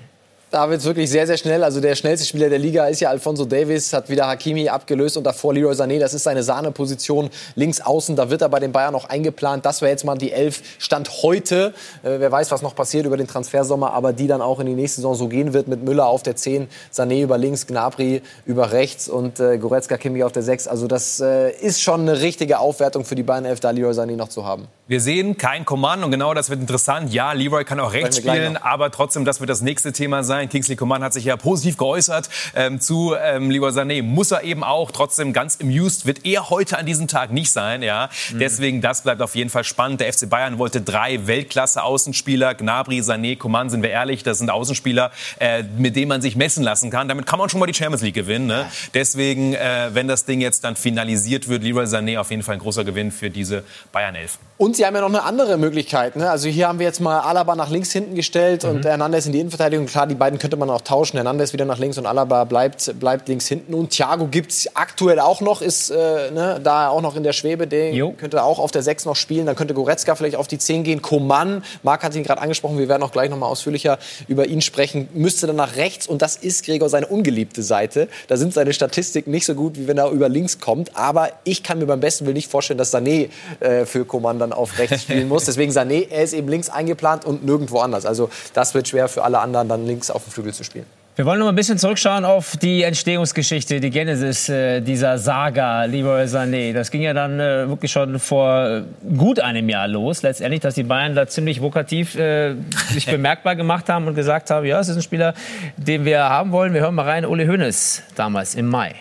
Da 0.52 0.68
wird 0.68 0.80
es 0.80 0.86
wirklich 0.86 1.08
sehr, 1.08 1.26
sehr 1.26 1.38
schnell. 1.38 1.64
Also 1.64 1.80
der 1.80 1.94
schnellste 1.94 2.26
Spieler 2.26 2.50
der 2.50 2.58
Liga 2.58 2.86
ist 2.86 3.00
ja 3.00 3.08
Alfonso 3.08 3.46
Davis, 3.46 3.94
hat 3.94 4.10
wieder 4.10 4.26
Hakimi 4.26 4.68
abgelöst 4.68 5.16
und 5.16 5.24
davor 5.24 5.54
Leroy 5.54 5.72
Sané. 5.72 5.98
Das 5.98 6.12
ist 6.12 6.24
seine 6.24 6.42
Sahneposition 6.42 7.30
links 7.54 7.80
außen. 7.80 8.16
Da 8.16 8.28
wird 8.28 8.42
er 8.42 8.50
bei 8.50 8.60
den 8.60 8.70
Bayern 8.70 8.92
noch 8.92 9.08
eingeplant. 9.08 9.64
Das 9.64 9.80
wäre 9.80 9.90
jetzt 9.90 10.04
mal 10.04 10.18
die 10.18 10.30
Elf 10.30 10.60
Stand 10.78 11.22
heute. 11.22 11.72
Äh, 12.02 12.20
wer 12.20 12.30
weiß, 12.30 12.50
was 12.50 12.60
noch 12.60 12.74
passiert 12.74 13.06
über 13.06 13.16
den 13.16 13.26
Transfersommer, 13.26 13.94
aber 13.94 14.12
die 14.12 14.26
dann 14.26 14.42
auch 14.42 14.60
in 14.60 14.66
die 14.66 14.74
nächste 14.74 14.96
Saison 14.96 15.14
so 15.14 15.26
gehen 15.26 15.54
wird 15.54 15.68
mit 15.68 15.84
Müller 15.84 16.06
auf 16.06 16.22
der 16.22 16.36
10, 16.36 16.68
Sané 16.92 17.22
über 17.22 17.38
links, 17.38 17.66
Gnabry 17.66 18.20
über 18.44 18.72
rechts 18.72 19.08
und 19.08 19.40
äh, 19.40 19.56
Goretzka, 19.56 19.96
Kimi 19.96 20.22
auf 20.22 20.32
der 20.32 20.42
6. 20.42 20.68
Also 20.68 20.86
das 20.86 21.18
äh, 21.20 21.50
ist 21.50 21.80
schon 21.80 22.02
eine 22.02 22.20
richtige 22.20 22.58
Aufwertung 22.58 23.06
für 23.06 23.14
die 23.14 23.22
Bayern 23.22 23.46
Elf, 23.46 23.60
da 23.60 23.70
Leroy 23.70 23.92
Sané 23.92 24.16
noch 24.16 24.28
zu 24.28 24.44
haben. 24.44 24.68
Wir 24.86 25.00
sehen 25.00 25.38
kein 25.38 25.64
Command 25.64 26.04
und 26.04 26.10
genau 26.10 26.34
das 26.34 26.50
wird 26.50 26.60
interessant. 26.60 27.10
Ja, 27.14 27.32
Leroy 27.32 27.64
kann 27.64 27.80
auch 27.80 27.94
rechts 27.94 28.18
spielen, 28.18 28.58
aber 28.58 28.90
trotzdem, 28.90 29.24
das 29.24 29.40
wird 29.40 29.48
das 29.48 29.62
nächste 29.62 29.92
Thema 29.92 30.22
sein. 30.22 30.41
Kingsley 30.48 30.76
Coman 30.76 31.02
hat 31.02 31.12
sich 31.12 31.24
ja 31.24 31.36
positiv 31.36 31.76
geäußert 31.76 32.28
ähm, 32.54 32.80
zu 32.80 33.14
ähm, 33.20 33.50
Leroy 33.50 33.70
Sané. 33.70 34.02
Muss 34.02 34.30
er 34.30 34.42
eben 34.42 34.64
auch. 34.64 34.90
Trotzdem 34.90 35.32
ganz 35.32 35.58
amused 35.60 36.06
wird 36.06 36.24
er 36.24 36.50
heute 36.50 36.78
an 36.78 36.86
diesem 36.86 37.08
Tag 37.08 37.32
nicht 37.32 37.50
sein. 37.50 37.82
Ja, 37.82 38.10
mhm. 38.32 38.38
deswegen 38.38 38.80
das 38.80 39.02
bleibt 39.02 39.22
auf 39.22 39.34
jeden 39.34 39.50
Fall 39.50 39.64
spannend. 39.64 40.00
Der 40.00 40.12
FC 40.12 40.28
Bayern 40.28 40.58
wollte 40.58 40.80
drei 40.80 41.26
Weltklasse-Außenspieler. 41.26 42.54
Gnabry, 42.54 43.00
Sané, 43.00 43.36
Coman, 43.36 43.70
sind 43.70 43.82
wir 43.82 43.90
ehrlich, 43.90 44.22
das 44.22 44.38
sind 44.38 44.50
Außenspieler, 44.50 45.10
äh, 45.38 45.62
mit 45.76 45.96
denen 45.96 46.08
man 46.08 46.22
sich 46.22 46.36
messen 46.36 46.62
lassen 46.62 46.90
kann. 46.90 47.08
Damit 47.08 47.26
kann 47.26 47.38
man 47.38 47.48
schon 47.48 47.60
mal 47.60 47.66
die 47.66 47.74
Champions 47.74 48.02
League 48.02 48.14
gewinnen. 48.14 48.46
Ne? 48.46 48.66
Deswegen, 48.94 49.54
äh, 49.54 49.90
wenn 49.92 50.08
das 50.08 50.24
Ding 50.24 50.40
jetzt 50.40 50.64
dann 50.64 50.76
finalisiert 50.76 51.48
wird, 51.48 51.62
Leroy 51.62 51.84
Sané 51.84 52.18
auf 52.18 52.30
jeden 52.30 52.42
Fall 52.42 52.54
ein 52.54 52.60
großer 52.60 52.84
Gewinn 52.84 53.10
für 53.10 53.30
diese 53.30 53.64
Bayern 53.92 54.14
11. 54.14 54.38
Und 54.62 54.76
sie 54.76 54.86
haben 54.86 54.94
ja 54.94 55.00
noch 55.00 55.08
eine 55.08 55.24
andere 55.24 55.56
Möglichkeit. 55.56 56.14
Ne? 56.14 56.30
Also 56.30 56.48
hier 56.48 56.68
haben 56.68 56.78
wir 56.78 56.86
jetzt 56.86 57.00
mal 57.00 57.18
Alaba 57.18 57.56
nach 57.56 57.68
links 57.68 57.90
hinten 57.90 58.14
gestellt 58.14 58.62
mhm. 58.62 58.70
und 58.70 58.84
Hernandez 58.84 59.26
in 59.26 59.32
die 59.32 59.40
Innenverteidigung. 59.40 59.86
Klar, 59.86 60.06
die 60.06 60.14
beiden 60.14 60.38
könnte 60.38 60.56
man 60.56 60.70
auch 60.70 60.82
tauschen. 60.82 61.16
Hernandez 61.16 61.52
wieder 61.52 61.64
nach 61.64 61.80
links 61.80 61.98
und 61.98 62.06
Alaba 62.06 62.44
bleibt, 62.44 63.00
bleibt 63.00 63.26
links 63.26 63.48
hinten. 63.48 63.74
Und 63.74 63.90
Thiago 63.90 64.28
gibt 64.28 64.52
es 64.52 64.76
aktuell 64.76 65.18
auch 65.18 65.40
noch, 65.40 65.62
ist 65.62 65.90
äh, 65.90 66.30
ne, 66.30 66.60
da 66.62 66.90
auch 66.90 67.02
noch 67.02 67.16
in 67.16 67.24
der 67.24 67.32
Schwebe. 67.32 67.66
Der 67.66 67.92
jo. 67.92 68.12
könnte 68.12 68.40
auch 68.44 68.60
auf 68.60 68.70
der 68.70 68.84
6 68.84 69.04
noch 69.04 69.16
spielen. 69.16 69.46
Dann 69.46 69.56
könnte 69.56 69.74
Goretzka 69.74 70.14
vielleicht 70.14 70.36
auf 70.36 70.46
die 70.46 70.58
10 70.58 70.84
gehen. 70.84 71.02
Koman, 71.02 71.64
Marc 71.82 72.04
hat 72.04 72.14
ihn 72.14 72.22
gerade 72.22 72.40
angesprochen, 72.40 72.78
wir 72.78 72.88
werden 72.88 73.02
auch 73.02 73.10
gleich 73.10 73.30
noch 73.30 73.38
mal 73.38 73.48
ausführlicher 73.48 73.98
über 74.28 74.46
ihn 74.46 74.60
sprechen, 74.60 75.08
müsste 75.12 75.48
dann 75.48 75.56
nach 75.56 75.74
rechts. 75.74 76.06
Und 76.06 76.22
das 76.22 76.36
ist 76.36 76.64
Gregor 76.64 76.88
seine 76.88 77.08
ungeliebte 77.08 77.64
Seite. 77.64 78.06
Da 78.28 78.36
sind 78.36 78.54
seine 78.54 78.72
Statistiken 78.72 79.32
nicht 79.32 79.44
so 79.44 79.56
gut, 79.56 79.76
wie 79.76 79.88
wenn 79.88 79.98
er 79.98 80.10
über 80.10 80.28
links 80.28 80.60
kommt. 80.60 80.96
Aber 80.96 81.30
ich 81.42 81.64
kann 81.64 81.80
mir 81.80 81.86
beim 81.86 81.98
besten 81.98 82.26
Willen 82.26 82.36
nicht 82.36 82.48
vorstellen, 82.48 82.78
dass 82.78 82.94
Sané 82.94 83.28
äh, 83.58 83.86
für 83.86 84.04
Koman 84.04 84.38
dann 84.38 84.51
auf 84.52 84.78
rechts 84.78 85.02
spielen 85.02 85.28
muss. 85.28 85.44
Deswegen 85.44 85.72
Sané, 85.72 86.08
er 86.08 86.22
ist 86.22 86.32
eben 86.32 86.48
links 86.48 86.68
eingeplant 86.68 87.24
und 87.24 87.44
nirgendwo 87.44 87.80
anders. 87.80 88.06
Also 88.06 88.30
das 88.54 88.74
wird 88.74 88.88
schwer 88.88 89.08
für 89.08 89.24
alle 89.24 89.40
anderen, 89.40 89.68
dann 89.68 89.86
links 89.86 90.10
auf 90.10 90.24
dem 90.24 90.32
Flügel 90.32 90.54
zu 90.54 90.64
spielen. 90.64 90.86
Wir 91.14 91.26
wollen 91.26 91.40
noch 91.40 91.48
ein 91.48 91.54
bisschen 91.54 91.76
zurückschauen 91.76 92.24
auf 92.24 92.56
die 92.56 92.84
Entstehungsgeschichte, 92.84 93.80
die 93.80 93.90
Genesis 93.90 94.48
äh, 94.48 94.80
dieser 94.80 95.18
Saga 95.18 95.84
Leroy 95.84 96.24
Sané. 96.24 96.72
Das 96.72 96.90
ging 96.90 97.02
ja 97.02 97.12
dann 97.12 97.38
äh, 97.38 97.68
wirklich 97.68 97.92
schon 97.92 98.18
vor 98.18 98.66
äh, 98.66 98.82
gut 99.14 99.38
einem 99.38 99.68
Jahr 99.68 99.88
los, 99.88 100.22
letztendlich, 100.22 100.60
dass 100.60 100.74
die 100.74 100.84
Bayern 100.84 101.14
da 101.14 101.26
ziemlich 101.26 101.60
vokativ 101.60 102.14
äh, 102.14 102.54
sich 102.88 103.04
bemerkbar 103.10 103.56
gemacht 103.56 103.90
haben 103.90 104.06
und 104.06 104.14
gesagt 104.14 104.48
haben, 104.48 104.64
ja, 104.64 104.80
es 104.80 104.88
ist 104.88 104.96
ein 104.96 105.02
Spieler, 105.02 105.34
den 105.76 106.06
wir 106.06 106.20
haben 106.20 106.50
wollen. 106.50 106.72
Wir 106.72 106.80
hören 106.80 106.94
mal 106.94 107.06
rein, 107.06 107.26
Uli 107.26 107.44
Hoeneß 107.44 108.04
damals 108.14 108.54
im 108.54 108.70
Mai. 108.70 108.94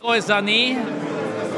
Leroy 0.00 0.18
Sané 0.18 0.76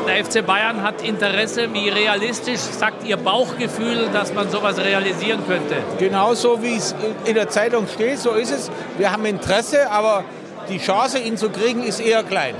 der 0.07 0.25
FC 0.25 0.45
Bayern 0.45 0.83
hat 0.83 1.03
Interesse. 1.03 1.73
Wie 1.73 1.89
realistisch 1.89 2.61
sagt 2.61 3.07
Ihr 3.07 3.17
Bauchgefühl, 3.17 4.09
dass 4.13 4.33
man 4.33 4.51
sowas 4.51 4.79
realisieren 4.79 5.41
könnte? 5.47 5.77
Genauso 5.99 6.63
wie 6.63 6.77
es 6.77 6.95
in 7.25 7.35
der 7.35 7.49
Zeitung 7.49 7.87
steht, 7.89 8.19
so 8.19 8.33
ist 8.33 8.51
es. 8.51 8.71
Wir 8.99 9.11
haben 9.11 9.25
Interesse, 9.25 9.91
aber 9.91 10.25
die 10.69 10.79
Chance, 10.79 11.19
ihn 11.19 11.37
zu 11.37 11.51
kriegen, 11.51 11.83
ist 11.83 12.01
eher 12.01 12.23
klein. 12.23 12.55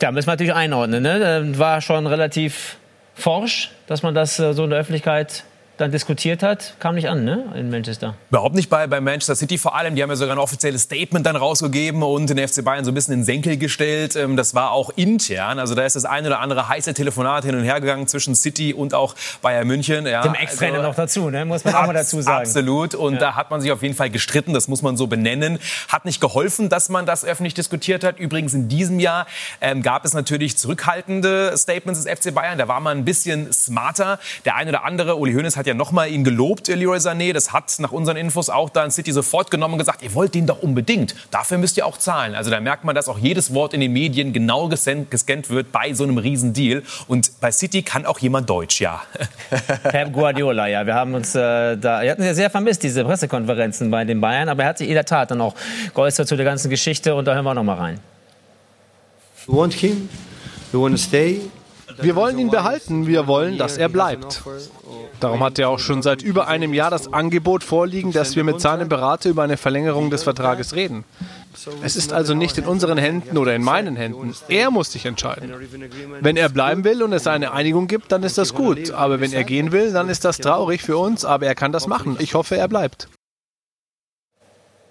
Ja, 0.00 0.10
müssen 0.12 0.28
wir 0.28 0.32
natürlich 0.32 0.54
einordnen. 0.54 1.02
Ne? 1.02 1.58
War 1.58 1.80
schon 1.80 2.06
relativ 2.06 2.76
forsch, 3.14 3.70
dass 3.86 4.02
man 4.02 4.14
das 4.14 4.38
äh, 4.38 4.54
so 4.54 4.64
in 4.64 4.70
der 4.70 4.78
Öffentlichkeit 4.78 5.44
dann 5.80 5.90
diskutiert 5.90 6.42
hat, 6.42 6.74
kam 6.78 6.94
nicht 6.94 7.08
an, 7.08 7.24
ne, 7.24 7.52
in 7.54 7.70
Manchester. 7.70 8.14
Überhaupt 8.28 8.54
nicht 8.54 8.68
bei, 8.68 8.86
bei 8.86 9.00
Manchester 9.00 9.34
City 9.34 9.56
vor 9.56 9.74
allem. 9.74 9.94
Die 9.94 10.02
haben 10.02 10.10
ja 10.10 10.16
sogar 10.16 10.36
ein 10.36 10.38
offizielles 10.38 10.82
Statement 10.82 11.24
dann 11.24 11.36
rausgegeben 11.36 12.02
und 12.02 12.28
den 12.28 12.36
FC 12.36 12.62
Bayern 12.62 12.84
so 12.84 12.90
ein 12.90 12.94
bisschen 12.94 13.14
in 13.14 13.20
den 13.20 13.24
Senkel 13.24 13.56
gestellt. 13.56 14.14
Ähm, 14.14 14.36
das 14.36 14.54
war 14.54 14.72
auch 14.72 14.90
intern. 14.96 15.58
Also 15.58 15.74
da 15.74 15.84
ist 15.84 15.96
das 15.96 16.04
eine 16.04 16.28
oder 16.28 16.40
andere 16.40 16.68
heiße 16.68 16.92
Telefonat 16.94 17.44
hin 17.44 17.54
und 17.54 17.64
her 17.64 17.80
gegangen 17.80 18.06
zwischen 18.06 18.34
City 18.34 18.74
und 18.74 18.94
auch 18.94 19.14
Bayern 19.40 19.66
München. 19.66 20.06
Ja, 20.06 20.22
Dem 20.22 20.34
Ex-Trainer 20.34 20.78
also, 20.78 20.88
noch 20.88 20.94
dazu, 20.94 21.30
ne? 21.30 21.44
muss 21.44 21.64
man 21.64 21.74
auch 21.74 21.86
mal 21.86 21.92
dazu 21.94 22.20
sagen. 22.20 22.46
Absolut. 22.46 22.94
Und 22.94 23.14
ja. 23.14 23.20
da 23.20 23.36
hat 23.36 23.50
man 23.50 23.60
sich 23.60 23.72
auf 23.72 23.82
jeden 23.82 23.94
Fall 23.94 24.10
gestritten. 24.10 24.52
Das 24.52 24.68
muss 24.68 24.82
man 24.82 24.96
so 24.96 25.06
benennen. 25.06 25.58
Hat 25.88 26.04
nicht 26.04 26.20
geholfen, 26.20 26.68
dass 26.68 26.88
man 26.88 27.06
das 27.06 27.24
öffentlich 27.24 27.54
diskutiert 27.54 28.04
hat. 28.04 28.18
Übrigens 28.18 28.52
in 28.52 28.68
diesem 28.68 29.00
Jahr 29.00 29.26
ähm, 29.60 29.82
gab 29.82 30.04
es 30.04 30.12
natürlich 30.12 30.58
zurückhaltende 30.58 31.56
Statements 31.56 32.04
des 32.04 32.18
FC 32.18 32.34
Bayern. 32.34 32.58
Da 32.58 32.68
war 32.68 32.80
man 32.80 32.98
ein 32.98 33.04
bisschen 33.04 33.52
smarter. 33.52 34.18
Der 34.44 34.56
eine 34.56 34.70
oder 34.70 34.84
andere, 34.84 35.16
Uli 35.16 35.32
Hoeneß 35.32 35.56
hat 35.56 35.66
ja 35.66 35.69
noch 35.74 35.92
mal 35.92 36.08
ihn 36.08 36.24
gelobt, 36.24 36.68
Leroy 36.68 36.98
Sané. 36.98 37.32
Das 37.32 37.52
hat 37.52 37.74
nach 37.78 37.92
unseren 37.92 38.16
Infos 38.16 38.50
auch 38.50 38.70
dann 38.70 38.90
City 38.90 39.12
sofort 39.12 39.50
genommen 39.50 39.74
und 39.74 39.78
gesagt, 39.78 40.02
ihr 40.02 40.14
wollt 40.14 40.34
den 40.34 40.46
doch 40.46 40.62
unbedingt. 40.62 41.14
Dafür 41.30 41.58
müsst 41.58 41.76
ihr 41.76 41.86
auch 41.86 41.98
zahlen. 41.98 42.34
Also 42.34 42.50
da 42.50 42.60
merkt 42.60 42.84
man, 42.84 42.94
dass 42.94 43.08
auch 43.08 43.18
jedes 43.18 43.54
Wort 43.54 43.74
in 43.74 43.80
den 43.80 43.92
Medien 43.92 44.32
genau 44.32 44.68
gescannt 44.68 45.50
wird 45.50 45.72
bei 45.72 45.92
so 45.94 46.04
einem 46.04 46.18
Riesendeal. 46.18 46.82
Und 47.08 47.40
bei 47.40 47.52
City 47.52 47.82
kann 47.82 48.06
auch 48.06 48.18
jemand 48.18 48.48
Deutsch, 48.48 48.80
ja. 48.80 49.02
Pep 49.82 50.12
Guardiola, 50.12 50.66
ja. 50.66 50.86
Wir 50.86 50.94
haben 50.94 51.14
uns 51.14 51.34
äh, 51.34 51.76
da, 51.76 52.02
wir 52.02 52.10
hatten 52.10 52.24
ja 52.24 52.34
sehr 52.34 52.50
vermisst, 52.50 52.82
diese 52.82 53.04
Pressekonferenzen 53.04 53.90
bei 53.90 54.04
den 54.04 54.20
Bayern. 54.20 54.48
Aber 54.48 54.62
er 54.62 54.70
hat 54.70 54.78
sich 54.78 54.88
in 54.88 54.94
der 54.94 55.04
Tat 55.04 55.30
dann 55.30 55.40
auch 55.40 55.54
geäußert 55.94 56.28
zu 56.28 56.36
der 56.36 56.44
ganzen 56.44 56.70
Geschichte. 56.70 57.14
Und 57.14 57.26
da 57.26 57.34
hören 57.34 57.44
wir 57.44 57.54
noch 57.54 57.64
mal 57.64 57.76
rein. 57.76 58.00
We 59.46 59.56
want 59.56 59.74
him. 59.74 60.08
We 60.72 60.80
want 60.80 60.94
to 60.94 61.02
stay. 61.02 61.40
Wir 61.98 62.16
wollen 62.16 62.38
ihn 62.38 62.50
behalten, 62.50 63.06
wir 63.06 63.26
wollen, 63.26 63.58
dass 63.58 63.76
er 63.76 63.88
bleibt. 63.88 64.42
Darum 65.20 65.42
hat 65.42 65.58
er 65.58 65.68
auch 65.68 65.78
schon 65.78 66.02
seit 66.02 66.22
über 66.22 66.48
einem 66.48 66.72
Jahr 66.72 66.90
das 66.90 67.12
Angebot 67.12 67.62
vorliegen, 67.62 68.12
dass 68.12 68.36
wir 68.36 68.44
mit 68.44 68.60
seinem 68.60 68.88
Berater 68.88 69.28
über 69.28 69.42
eine 69.42 69.56
Verlängerung 69.56 70.10
des 70.10 70.22
Vertrages 70.22 70.74
reden. 70.74 71.04
Es 71.82 71.96
ist 71.96 72.12
also 72.12 72.34
nicht 72.34 72.56
in 72.58 72.64
unseren 72.64 72.96
Händen 72.96 73.36
oder 73.36 73.54
in 73.54 73.62
meinen 73.62 73.96
Händen. 73.96 74.34
Er 74.48 74.70
muss 74.70 74.92
sich 74.92 75.04
entscheiden. 75.04 75.52
Wenn 76.20 76.36
er 76.36 76.48
bleiben 76.48 76.84
will 76.84 77.02
und 77.02 77.12
es 77.12 77.26
eine 77.26 77.52
Einigung 77.52 77.86
gibt, 77.86 78.12
dann 78.12 78.22
ist 78.22 78.38
das 78.38 78.54
gut. 78.54 78.92
Aber 78.92 79.20
wenn 79.20 79.32
er 79.32 79.44
gehen 79.44 79.72
will, 79.72 79.92
dann 79.92 80.08
ist 80.08 80.24
das 80.24 80.38
traurig 80.38 80.82
für 80.82 80.96
uns, 80.96 81.24
aber 81.24 81.46
er 81.46 81.54
kann 81.54 81.72
das 81.72 81.86
machen. 81.86 82.16
Ich 82.18 82.34
hoffe, 82.34 82.56
er 82.56 82.68
bleibt. 82.68 83.08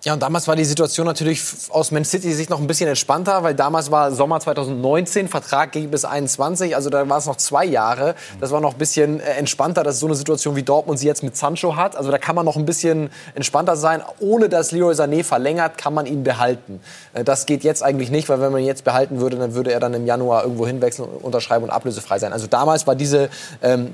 Ja, 0.05 0.13
und 0.13 0.21
damals 0.21 0.47
war 0.47 0.55
die 0.55 0.63
Situation 0.63 1.05
natürlich 1.05 1.43
aus 1.71 1.91
Man 1.91 2.05
City 2.05 2.31
Sicht 2.31 2.49
noch 2.49 2.61
ein 2.61 2.67
bisschen 2.67 2.87
entspannter, 2.87 3.43
weil 3.43 3.53
damals 3.53 3.91
war 3.91 4.13
Sommer 4.13 4.39
2019, 4.39 5.27
Vertrag 5.27 5.73
ging 5.73 5.91
bis 5.91 6.05
21, 6.05 6.73
also 6.73 6.89
da 6.89 7.09
war 7.09 7.17
es 7.17 7.25
noch 7.25 7.35
zwei 7.35 7.65
Jahre. 7.65 8.15
Das 8.39 8.51
war 8.51 8.61
noch 8.61 8.75
ein 8.75 8.77
bisschen 8.77 9.19
äh, 9.19 9.33
entspannter, 9.33 9.83
dass 9.83 9.99
so 9.99 10.05
eine 10.05 10.15
Situation 10.15 10.55
wie 10.55 10.63
Dortmund 10.63 10.99
sie 10.99 11.07
jetzt 11.07 11.21
mit 11.21 11.35
Sancho 11.35 11.75
hat. 11.75 11.97
Also 11.97 12.11
da 12.11 12.17
kann 12.17 12.33
man 12.33 12.45
noch 12.45 12.55
ein 12.55 12.65
bisschen 12.65 13.09
entspannter 13.35 13.75
sein. 13.75 14.01
Ohne 14.21 14.47
dass 14.47 14.71
Leroy 14.71 14.93
Sané 14.93 15.25
verlängert, 15.25 15.77
kann 15.77 15.93
man 15.93 16.05
ihn 16.05 16.23
behalten. 16.23 16.79
Äh, 17.13 17.25
das 17.25 17.45
geht 17.45 17.65
jetzt 17.65 17.83
eigentlich 17.83 18.09
nicht, 18.09 18.29
weil 18.29 18.39
wenn 18.39 18.53
man 18.53 18.61
ihn 18.61 18.67
jetzt 18.67 18.85
behalten 18.85 19.19
würde, 19.19 19.35
dann 19.35 19.53
würde 19.53 19.73
er 19.73 19.81
dann 19.81 19.93
im 19.93 20.05
Januar 20.05 20.43
irgendwo 20.43 20.65
hinwechseln, 20.65 21.09
unterschreiben 21.09 21.65
und 21.65 21.71
ablösefrei 21.71 22.19
sein. 22.19 22.31
Also 22.31 22.47
damals 22.47 22.87
war 22.87 22.95
diese 22.95 23.29
ähm, 23.61 23.93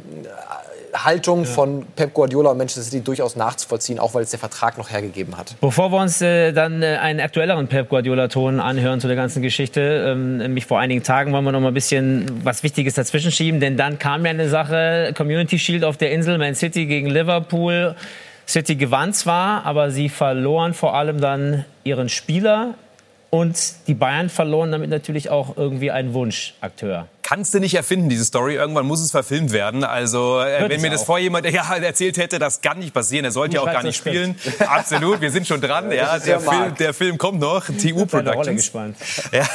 Haltung 1.04 1.44
ja. 1.44 1.50
von 1.50 1.86
Pep 1.96 2.14
Guardiola 2.14 2.52
und 2.52 2.58
Manchester 2.58 2.84
City 2.84 3.02
durchaus 3.02 3.36
nachzuvollziehen, 3.36 4.00
auch 4.00 4.14
weil 4.14 4.24
es 4.24 4.30
der 4.30 4.40
Vertrag 4.40 4.78
noch 4.78 4.90
hergegeben 4.90 5.38
hat. 5.38 5.56
Bevor 5.62 5.92
wir 5.92 6.00
uns 6.00 6.22
äh, 6.22 6.52
dann 6.54 6.82
äh, 6.82 6.98
einen 6.98 7.20
aktuelleren 7.20 7.68
Pep 7.68 7.90
Guardiola-Ton 7.90 8.60
anhören 8.60 9.00
zu 9.00 9.08
der 9.08 9.16
ganzen 9.16 9.42
Geschichte, 9.42 10.06
ähm, 10.08 10.38
nämlich 10.38 10.66
vor 10.66 10.80
einigen 10.80 11.04
Tagen 11.04 11.34
wollen 11.34 11.44
wir 11.44 11.52
noch 11.52 11.60
mal 11.60 11.70
ein 11.70 11.74
bisschen 11.74 12.42
was 12.44 12.64
Wichtiges 12.64 12.94
dazwischen 12.94 13.32
schieben, 13.32 13.60
denn 13.60 13.78
dann 13.78 14.00
kam 14.00 14.26
ja 14.26 14.32
eine 14.32 14.50
Sache, 14.50 15.14
Community 15.16 15.60
Shield 15.60 15.84
auf 15.84 15.98
der 15.98 16.12
Insel, 16.12 16.38
Man 16.38 16.56
City 16.56 16.86
gegen 16.86 17.10
Liverpool. 17.10 17.96
City 18.48 18.76
gewann 18.76 19.12
zwar, 19.14 19.66
aber 19.66 19.90
sie 19.90 20.08
verloren 20.08 20.76
vor 20.76 20.96
allem 20.96 21.20
dann 21.20 21.66
ihren 21.84 22.10
Spieler 22.10 22.76
und 23.32 23.58
die 23.88 23.96
Bayern 23.96 24.30
verloren 24.30 24.72
damit 24.72 24.90
natürlich 24.90 25.30
auch 25.30 25.58
irgendwie 25.58 25.90
einen 25.92 26.14
Wunschakteur 26.14 27.08
kannst 27.26 27.56
du 27.56 27.60
nicht 27.60 27.74
erfinden, 27.74 28.08
diese 28.08 28.24
Story. 28.24 28.54
Irgendwann 28.54 28.86
muss 28.86 29.02
es 29.02 29.10
verfilmt 29.10 29.52
werden. 29.52 29.84
Also, 29.84 30.40
äh, 30.40 30.70
wenn 30.70 30.80
mir 30.80 30.92
das 30.92 31.04
vor 31.04 31.18
jemand 31.18 31.50
ja, 31.50 31.76
erzählt 31.76 32.20
hätte, 32.20 32.38
das 32.38 32.62
kann 32.62 32.78
nicht 32.78 32.94
passieren. 32.94 33.26
Er 33.26 33.32
sollte 33.32 33.56
ja 33.56 33.62
auch 33.62 33.66
gar 33.66 33.82
nicht 33.82 33.98
spielen. 33.98 34.36
Absolut, 34.60 35.22
wir 35.22 35.32
sind 35.32 35.48
schon 35.48 35.60
dran. 35.60 35.92
ja, 35.92 36.20
der, 36.20 36.40
Film, 36.40 36.76
der 36.76 36.94
Film 36.94 37.18
kommt 37.18 37.40
noch. 37.40 37.66
TU 37.82 38.06
Productions. 38.06 38.72
Ja. 39.32 39.48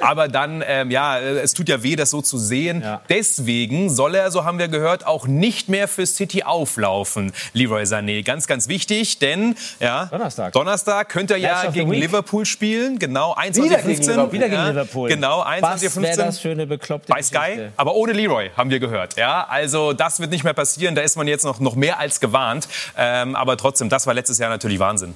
Aber 0.00 0.28
dann, 0.28 0.62
ähm, 0.66 0.90
ja, 0.90 1.18
es 1.18 1.52
tut 1.52 1.68
ja 1.68 1.82
weh, 1.82 1.94
das 1.94 2.10
so 2.10 2.22
zu 2.22 2.38
sehen. 2.38 2.80
Ja. 2.82 3.02
Deswegen 3.08 3.90
soll 3.90 4.14
er, 4.14 4.30
so 4.30 4.44
haben 4.44 4.58
wir 4.58 4.68
gehört, 4.68 5.06
auch 5.06 5.26
nicht 5.26 5.68
mehr 5.68 5.88
für 5.88 6.06
City 6.06 6.42
auflaufen, 6.42 7.32
Leroy 7.52 7.82
Sané. 7.82 8.24
Ganz, 8.24 8.46
ganz 8.46 8.68
wichtig, 8.68 9.18
denn 9.18 9.56
ja, 9.80 10.06
Donnerstag, 10.06 10.52
Donnerstag 10.52 11.08
könnte 11.10 11.34
er 11.34 11.40
ja 11.40 11.70
gegen 11.70 11.92
Liverpool 11.92 12.46
spielen. 12.46 12.98
Genau, 12.98 13.34
21.15 13.34 14.32
Wieder 14.32 14.48
gegen 14.48 14.66
Liverpool. 14.66 15.08
Genau, 15.08 15.42
21.15 15.42 16.77
bekloppte 16.78 17.12
Bei 17.12 17.22
Sky, 17.22 17.38
Geschichte. 17.38 17.72
aber 17.76 17.94
ohne 17.94 18.12
Leroy, 18.12 18.50
haben 18.56 18.70
wir 18.70 18.80
gehört. 18.80 19.16
Ja, 19.16 19.46
also 19.48 19.92
das 19.92 20.20
wird 20.20 20.30
nicht 20.30 20.44
mehr 20.44 20.54
passieren. 20.54 20.94
Da 20.94 21.02
ist 21.02 21.16
man 21.16 21.28
jetzt 21.28 21.44
noch, 21.44 21.60
noch 21.60 21.74
mehr 21.74 21.98
als 21.98 22.20
gewarnt. 22.20 22.68
Ähm, 22.96 23.36
aber 23.36 23.56
trotzdem, 23.56 23.88
das 23.88 24.06
war 24.06 24.14
letztes 24.14 24.38
Jahr 24.38 24.50
natürlich 24.50 24.78
Wahnsinn. 24.78 25.14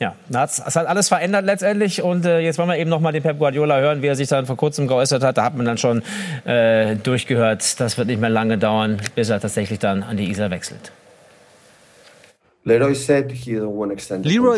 Ja, 0.00 0.16
es 0.28 0.76
hat 0.76 0.86
alles 0.86 1.08
verändert 1.08 1.44
letztendlich 1.44 2.02
und 2.02 2.26
äh, 2.26 2.40
jetzt 2.40 2.58
wollen 2.58 2.68
wir 2.68 2.76
eben 2.76 2.90
noch 2.90 3.00
mal 3.00 3.12
den 3.12 3.22
Pep 3.22 3.38
Guardiola 3.38 3.78
hören, 3.78 4.02
wie 4.02 4.08
er 4.08 4.16
sich 4.16 4.28
dann 4.28 4.44
vor 4.44 4.56
kurzem 4.56 4.88
geäußert 4.88 5.22
hat. 5.22 5.38
Da 5.38 5.44
hat 5.44 5.54
man 5.56 5.64
dann 5.64 5.78
schon 5.78 6.02
äh, 6.44 6.96
durchgehört, 6.96 7.78
das 7.80 7.96
wird 7.96 8.08
nicht 8.08 8.20
mehr 8.20 8.28
lange 8.28 8.58
dauern, 8.58 9.00
bis 9.14 9.30
er 9.30 9.40
tatsächlich 9.40 9.78
dann 9.78 10.02
an 10.02 10.16
die 10.16 10.28
Isar 10.28 10.50
wechselt. 10.50 10.90
Leroy 12.66 12.94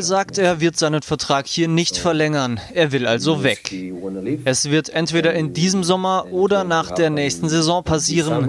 sagt, 0.01 0.39
er 0.39 0.61
wird 0.61 0.77
seinen 0.77 1.03
Vertrag 1.03 1.49
hier 1.49 1.67
nicht 1.67 1.99
verlängern. 1.99 2.61
Er 2.73 2.93
will 2.93 3.05
also 3.05 3.43
weg. 3.43 3.75
Es 4.45 4.71
wird 4.71 4.91
entweder 4.91 5.35
in 5.35 5.53
diesem 5.53 5.83
Sommer 5.83 6.27
oder 6.31 6.63
nach 6.63 6.93
der 6.93 7.11
nächsten 7.11 7.49
Saison 7.49 7.83
passieren. 7.83 8.49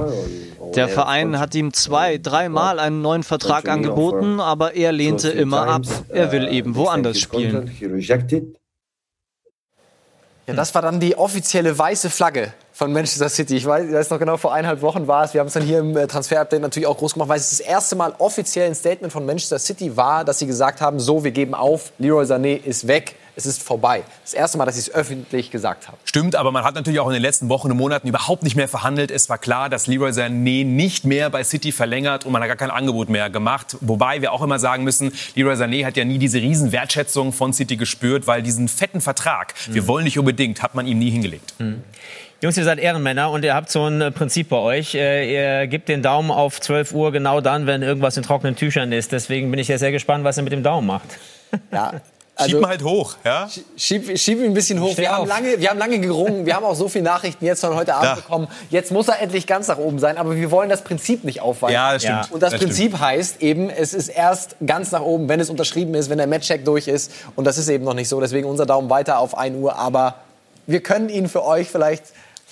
Der 0.75 0.87
Verein 0.87 1.39
hat 1.39 1.55
ihm 1.55 1.73
zwei, 1.73 2.19
dreimal 2.19 2.77
einen 2.77 3.01
neuen 3.01 3.23
Vertrag 3.23 3.67
angeboten, 3.67 4.39
aber 4.39 4.75
er 4.75 4.91
lehnte 4.91 5.29
immer 5.29 5.67
ab. 5.67 5.81
Er 6.09 6.31
will 6.31 6.47
eben 6.49 6.75
woanders 6.75 7.19
spielen. 7.19 7.71
Ja, 10.45 10.53
das 10.53 10.75
war 10.75 10.83
dann 10.83 10.99
die 10.99 11.17
offizielle 11.17 11.77
weiße 11.77 12.11
Flagge 12.11 12.53
von 12.77 12.93
Manchester 12.93 13.27
City. 13.27 13.57
Ich 13.57 13.65
weiß, 13.65 13.88
ich 13.88 13.93
weiß 13.93 14.12
noch 14.12 14.19
genau, 14.19 14.38
vor 14.38 14.53
eineinhalb 14.53 14.84
Wochen 14.84 15.07
war 15.07 15.24
es. 15.24 15.34
Wir 15.34 15.39
haben 15.39 15.48
es 15.48 15.53
dann 15.53 15.63
hier 15.63 15.79
im 15.79 15.98
äh, 15.98 16.05
Transfer-Update 16.05 16.62
natürlich 16.62 16.86
auch 16.86 16.98
groß 16.98 17.13
gemacht, 17.13 17.29
weil 17.29 17.39
es 17.39 17.50
das 17.50 17.60
erste 17.60 17.96
Mal 17.96 18.13
offiziell 18.19 18.67
ein 18.67 18.75
Statement 18.75 19.12
von 19.12 19.25
Manchester 19.25 19.57
City 19.57 19.98
war, 19.98 20.24
dass 20.24 20.38
sie 20.38 20.46
gesagt 20.46 20.79
haben, 20.79 21.00
so, 21.00 21.24
wir 21.24 21.31
geben 21.31 21.55
auf, 21.55 21.91
Leroy 21.98 22.25
Sané 22.25 22.63
ist 22.63 22.88
weg 22.88 23.15
es 23.38 23.46
ist 23.46 23.62
vorbei. 23.62 24.03
Das 24.24 24.34
erste 24.34 24.57
Mal, 24.57 24.65
dass 24.65 24.75
sie 24.75 24.81
es 24.81 24.91
öffentlich 24.91 25.51
gesagt 25.51 25.88
haben. 25.88 25.98
Stimmt, 26.05 26.36
aber 26.36 26.51
man 26.51 26.63
hat 26.63 26.74
natürlich 26.74 27.00
auch 27.00 27.05
in 27.07 27.13
den 27.13 27.22
letzten 27.22 27.50
Wochen 27.50 27.69
und 27.69 27.77
Monaten 27.77 28.07
überhaupt 28.07 28.41
nicht 28.41 28.55
mehr 28.55 28.67
verhandelt. 28.67 29.12
Es 29.12 29.29
war 29.29 29.38
klar, 29.38 29.69
dass 29.69 29.86
Leroy 29.86 30.10
Sané 30.10 30.65
nicht 30.65 31.05
mehr 31.05 31.29
bei 31.29 31.43
City 31.43 31.72
verlängert 31.72 32.25
und 32.25 32.31
man 32.31 32.41
hat 32.41 32.48
gar 32.48 32.57
kein 32.57 32.72
Angebot 32.72 33.10
mehr 33.10 33.29
gemacht. 33.29 33.77
Wobei 33.81 34.24
wir 34.24 34.34
auch 34.34 34.41
immer 34.41 34.57
sagen 34.57 34.84
müssen, 34.84 35.13
Leroy 35.36 35.53
Sané 35.53 35.86
hat 35.86 35.98
ja 35.98 36.03
nie 36.03 36.17
diese 36.17 36.39
riesen 36.39 36.72
Wertschätzung 36.72 37.31
von 37.31 37.53
City 37.53 37.77
gespürt, 37.77 38.25
weil 38.25 38.41
diesen 38.41 38.67
fetten 38.67 39.01
Vertrag, 39.01 39.53
mhm. 39.67 39.75
wir 39.75 39.88
wollen 39.88 40.05
nicht 40.05 40.17
unbedingt, 40.17 40.63
hat 40.63 40.74
man 40.74 40.88
ihm 40.88 40.98
nie 40.98 41.12
hingelegt. 41.12 41.53
Mhm. 41.60 41.84
Jungs, 42.39 42.56
ihr 42.56 42.63
seid 42.63 42.77
Ehrenmänner 42.77 43.32
und 43.32 43.44
ihr 43.44 43.56
habt 43.56 43.72
so 43.72 43.86
ein 43.88 44.00
äh, 44.00 44.12
Prinzip 44.12 44.50
bei 44.50 44.58
euch. 44.58 44.94
Äh, 44.94 45.34
ihr 45.62 45.67
gebt 45.67 45.89
den 45.89 46.03
Daumen 46.03 46.29
auf 46.29 46.62
12 46.62 46.94
Uhr 46.94 47.12
genau 47.12 47.41
dann, 47.41 47.65
wenn 47.65 47.82
irgendwas 47.82 48.15
in 48.15 48.22
trockenen 48.22 48.56
Tüchern 48.56 48.91
ist. 48.91 49.12
Deswegen 49.12 49.50
bin 49.50 49.60
ich 49.60 49.67
ja 49.70 49.79
sehr 49.79 49.91
gespannt, 49.91 50.24
was 50.24 50.38
ihr 50.38 50.44
mit 50.44 50.53
dem 50.53 50.62
Daumen 50.62 50.86
macht. 50.86 51.08
Ja, 51.72 51.94
also, 52.38 52.51
schieb 52.51 52.62
mal 52.62 52.67
halt 52.70 52.84
hoch, 52.84 53.15
ja? 53.25 53.50
Schieb, 53.75 54.20
schieb 54.20 54.38
ihn 54.38 54.46
ein 54.46 54.53
bisschen 54.53 54.79
hoch. 54.79 54.96
Wir 54.96 55.12
haben, 55.12 55.27
lange, 55.27 55.60
wir 55.60 55.70
haben 55.70 55.79
lange 55.79 55.98
gerungen. 55.98 56.46
Wir 56.46 56.56
haben 56.56 56.65
auch 56.65 56.75
so 56.75 56.88
viele 56.88 57.06
Nachrichten 57.06 57.44
jetzt 57.44 57.62
von 57.62 57.74
heute 57.74 57.96
Abend 57.96 58.10
ja. 58.10 58.15
bekommen. 58.15 58.48
Jetzt 58.70 58.91
muss 58.91 59.08
er 59.08 59.20
endlich 59.20 59.48
ganz 59.48 59.67
nach 59.67 59.79
oben 59.79 59.98
sein. 59.98 60.17
Aber 60.17 60.36
wir 60.36 60.51
wollen 60.51 60.70
das 60.70 60.84
Prinzip 60.84 61.24
nicht 61.24 61.41
aufweichen. 61.41 61.74
Ja, 61.74 61.94
das 61.94 62.03
stimmt. 62.03 62.32
Und 62.32 62.44
das, 62.44 62.51
das 62.51 62.62
Prinzip 62.62 62.91
stimmt. 62.91 63.01
heißt 63.01 63.41
eben, 63.41 63.72
es 63.72 63.96
ist 63.96 64.10
erst 64.10 64.56
ganz 64.63 64.91
nach 64.91 65.01
oben, 65.01 65.27
wenn 65.29 65.39
es 65.39 65.50
unterschrieben 65.50 65.96
ist, 65.96 66.12
wenn 66.12 66.20
der 66.20 66.27
Matchcheck 66.27 66.63
durch 66.63 66.88
ist. 66.88 67.12
Und 67.36 67.46
das 67.46 67.58
ist 67.58 67.70
eben 67.70 67.84
noch 67.84 67.96
nicht 67.96 68.10
so. 68.10 68.22
Deswegen 68.22 68.48
unser 68.48 68.67
Daumen 68.67 68.91
weiter 68.91 69.17
auf 69.17 69.36
1 69.36 69.56
Uhr. 69.58 69.75
Aber 69.75 70.15
wir 70.67 70.84
können 70.84 71.10
ihn 71.10 71.29
für 71.29 71.44
euch 71.44 71.70
vielleicht 71.70 72.03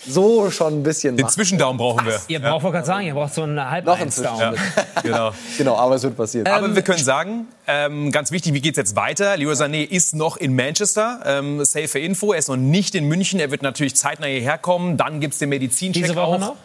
so 0.07 0.51
schon 0.51 0.79
ein 0.79 0.83
bisschen 0.83 1.17
Den 1.17 1.29
Zwischendaumen 1.29 1.77
brauchen 1.77 2.05
wir. 2.05 2.19
Ihr 2.27 2.39
braucht, 2.39 2.63
ja. 2.63 2.71
gerade 2.71 2.85
sagen, 2.85 3.07
ihr 3.07 3.13
braucht 3.13 3.33
so 3.33 3.43
einen 3.43 3.69
halben 3.69 3.87
Noch 3.87 3.99
einen 3.99 4.11
Daumen. 4.11 4.39
Ja. 4.39 4.53
genau. 5.03 5.31
genau, 5.57 5.77
aber 5.77 5.95
es 5.95 6.03
wird 6.03 6.15
passieren. 6.15 6.47
Aber 6.47 6.67
ähm, 6.67 6.75
wir 6.75 6.81
können 6.81 7.03
sagen, 7.03 7.47
ähm, 7.67 8.11
ganz 8.11 8.31
wichtig, 8.31 8.53
wie 8.53 8.61
geht 8.61 8.73
es 8.73 8.77
jetzt 8.77 8.95
weiter? 8.95 9.35
Leroy 9.37 9.53
Sané 9.53 9.83
ist 9.83 10.15
noch 10.15 10.37
in 10.37 10.55
Manchester. 10.55 11.21
Ähm, 11.25 11.63
safe 11.65 11.99
Info, 11.99 12.33
er 12.33 12.39
ist 12.39 12.49
noch 12.49 12.57
nicht 12.57 12.93
in 12.95 13.07
München. 13.07 13.39
Er 13.39 13.51
wird 13.51 13.61
natürlich 13.61 13.95
zeitnah 13.95 14.27
hierher 14.27 14.57
kommen. 14.57 14.97
Dann 14.97 15.19
gibt 15.19 15.33
es 15.33 15.39
den 15.39 15.49
Medizincheck 15.49 16.03
Diese 16.03 16.15
Woche 16.15 16.35
auch. 16.35 16.39
noch? 16.39 16.55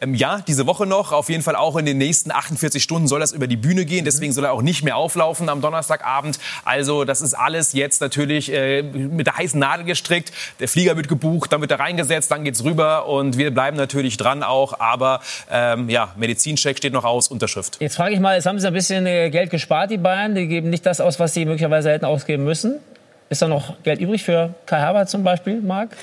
Ähm, 0.00 0.14
ja, 0.14 0.40
diese 0.46 0.66
Woche 0.66 0.86
noch. 0.86 1.12
Auf 1.12 1.28
jeden 1.28 1.42
Fall 1.42 1.56
auch 1.56 1.76
in 1.76 1.86
den 1.86 1.98
nächsten 1.98 2.30
48 2.30 2.82
Stunden 2.82 3.08
soll 3.08 3.20
das 3.20 3.32
über 3.32 3.46
die 3.46 3.56
Bühne 3.56 3.84
gehen. 3.84 4.04
Deswegen 4.04 4.32
soll 4.32 4.44
er 4.44 4.52
auch 4.52 4.62
nicht 4.62 4.82
mehr 4.82 4.96
auflaufen 4.96 5.48
am 5.48 5.60
Donnerstagabend. 5.60 6.38
Also 6.64 7.04
das 7.04 7.22
ist 7.22 7.34
alles 7.34 7.72
jetzt 7.72 8.00
natürlich 8.00 8.52
äh, 8.52 8.82
mit 8.82 9.26
der 9.26 9.38
heißen 9.38 9.58
Nadel 9.58 9.86
gestrickt. 9.86 10.32
Der 10.60 10.68
Flieger 10.68 10.96
wird 10.96 11.08
gebucht, 11.08 11.52
dann 11.52 11.60
wird 11.60 11.70
er 11.70 11.80
reingesetzt, 11.80 12.30
dann 12.30 12.44
geht's 12.44 12.62
rüber 12.62 13.06
und 13.06 13.38
wir 13.38 13.52
bleiben 13.52 13.76
natürlich 13.76 14.16
dran 14.16 14.42
auch. 14.42 14.80
Aber 14.80 15.20
ähm, 15.50 15.88
ja, 15.88 16.12
Medizincheck 16.16 16.76
steht 16.76 16.92
noch 16.92 17.04
aus, 17.04 17.28
Unterschrift. 17.28 17.78
Jetzt 17.80 17.96
frage 17.96 18.14
ich 18.14 18.20
mal, 18.20 18.34
jetzt 18.34 18.46
haben 18.46 18.58
Sie 18.58 18.66
ein 18.66 18.74
bisschen 18.74 19.06
äh, 19.06 19.30
Geld 19.30 19.50
gespart, 19.50 19.90
die 19.90 19.98
Bayern. 19.98 20.34
Die 20.34 20.46
geben 20.46 20.70
nicht 20.70 20.84
das 20.84 21.00
aus, 21.00 21.18
was 21.18 21.34
sie 21.34 21.44
möglicherweise 21.44 21.90
hätten 21.90 22.04
ausgeben 22.04 22.44
müssen. 22.44 22.80
Ist 23.28 23.42
da 23.42 23.48
noch 23.48 23.82
Geld 23.82 24.00
übrig 24.00 24.22
für 24.22 24.54
Kai 24.66 24.80
Havertz 24.80 25.10
zum 25.10 25.24
Beispiel, 25.24 25.60
Marc? 25.60 25.96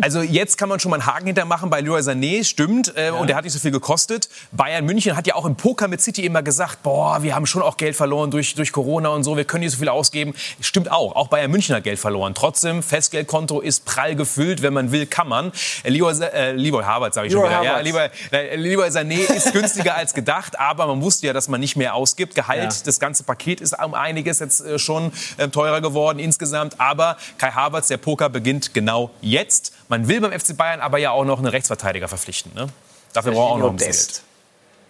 Also 0.00 0.22
jetzt 0.22 0.56
kann 0.56 0.70
man 0.70 0.80
schon 0.80 0.90
mal 0.90 0.96
einen 1.00 1.06
Haken 1.06 1.26
hintermachen 1.26 1.68
bei 1.68 1.82
Leroy 1.82 2.00
Sané, 2.00 2.44
stimmt. 2.44 2.96
Äh, 2.96 3.08
ja. 3.08 3.12
Und 3.12 3.28
der 3.28 3.36
hat 3.36 3.44
nicht 3.44 3.52
so 3.52 3.58
viel 3.58 3.70
gekostet. 3.70 4.30
Bayern 4.52 4.86
München 4.86 5.14
hat 5.14 5.26
ja 5.26 5.34
auch 5.34 5.44
im 5.44 5.54
Poker 5.54 5.86
mit 5.88 6.00
City 6.00 6.24
immer 6.24 6.42
gesagt, 6.42 6.82
boah, 6.82 7.22
wir 7.22 7.34
haben 7.34 7.44
schon 7.44 7.60
auch 7.60 7.76
Geld 7.76 7.94
verloren 7.94 8.30
durch, 8.30 8.54
durch 8.54 8.72
Corona 8.72 9.10
und 9.10 9.22
so, 9.22 9.36
wir 9.36 9.44
können 9.44 9.64
nicht 9.64 9.72
so 9.72 9.78
viel 9.78 9.90
ausgeben. 9.90 10.32
Stimmt 10.62 10.90
auch, 10.90 11.14
auch 11.14 11.28
Bayern 11.28 11.50
München 11.50 11.76
hat 11.76 11.84
Geld 11.84 11.98
verloren. 11.98 12.34
Trotzdem, 12.34 12.82
Festgeldkonto 12.82 13.60
ist 13.60 13.84
prall 13.84 14.16
gefüllt, 14.16 14.62
wenn 14.62 14.72
man 14.72 14.92
will, 14.92 15.04
kann 15.04 15.28
man. 15.28 15.52
Äh, 15.82 15.90
Leroy, 15.90 16.14
äh, 16.22 16.52
Leroy 16.52 16.84
Havertz, 16.84 17.16
sage 17.16 17.26
ich 17.26 17.34
Leroy 17.34 17.50
schon 17.50 17.60
wieder. 17.60 17.70
Ja, 17.70 17.80
Leroy, 17.80 18.08
Leroy 18.56 18.88
Sané 18.88 19.30
ist 19.30 19.52
günstiger 19.52 19.94
als 19.94 20.14
gedacht, 20.14 20.58
aber 20.58 20.86
man 20.86 21.02
wusste 21.02 21.26
ja, 21.26 21.34
dass 21.34 21.48
man 21.48 21.60
nicht 21.60 21.76
mehr 21.76 21.94
ausgibt. 21.94 22.34
Gehalt, 22.34 22.72
ja. 22.72 22.78
das 22.86 22.98
ganze 22.98 23.24
Paket 23.24 23.60
ist 23.60 23.76
um 23.78 23.92
einiges 23.92 24.38
jetzt 24.38 24.64
äh, 24.64 24.78
schon 24.78 25.12
äh, 25.36 25.48
teurer 25.48 25.82
geworden 25.82 26.18
insgesamt. 26.18 26.61
Aber 26.78 27.16
Kai 27.38 27.50
Havertz, 27.50 27.88
der 27.88 27.96
Poker 27.96 28.28
beginnt 28.28 28.74
genau 28.74 29.10
jetzt. 29.20 29.74
Man 29.88 30.08
will 30.08 30.20
beim 30.20 30.32
FC 30.32 30.56
Bayern 30.56 30.80
aber 30.80 30.98
ja 30.98 31.10
auch 31.10 31.24
noch 31.24 31.38
einen 31.38 31.48
Rechtsverteidiger 31.48 32.08
verpflichten. 32.08 32.52
Ne? 32.54 32.68
Dafür 33.12 33.32
man 33.32 33.40
auch 33.42 33.58
noch 33.58 33.70
ein 33.70 33.76
bisschen 33.76 34.06
Geld. 34.06 34.22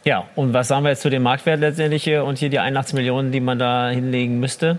Ja, 0.05 0.25
und 0.35 0.53
was 0.53 0.69
sagen 0.69 0.85
wir 0.85 0.91
jetzt 0.91 1.03
zu 1.03 1.11
dem 1.11 1.23
Marktwert 1.23 1.61
letztendlich 1.61 2.09
und 2.11 2.39
hier 2.39 2.51
die 2.51 2.59
81 2.59 2.95
Millionen, 2.95 3.31
die 3.31 3.41
man 3.41 3.59
da 3.59 3.89
hinlegen 3.91 4.41
müsste? 4.41 4.79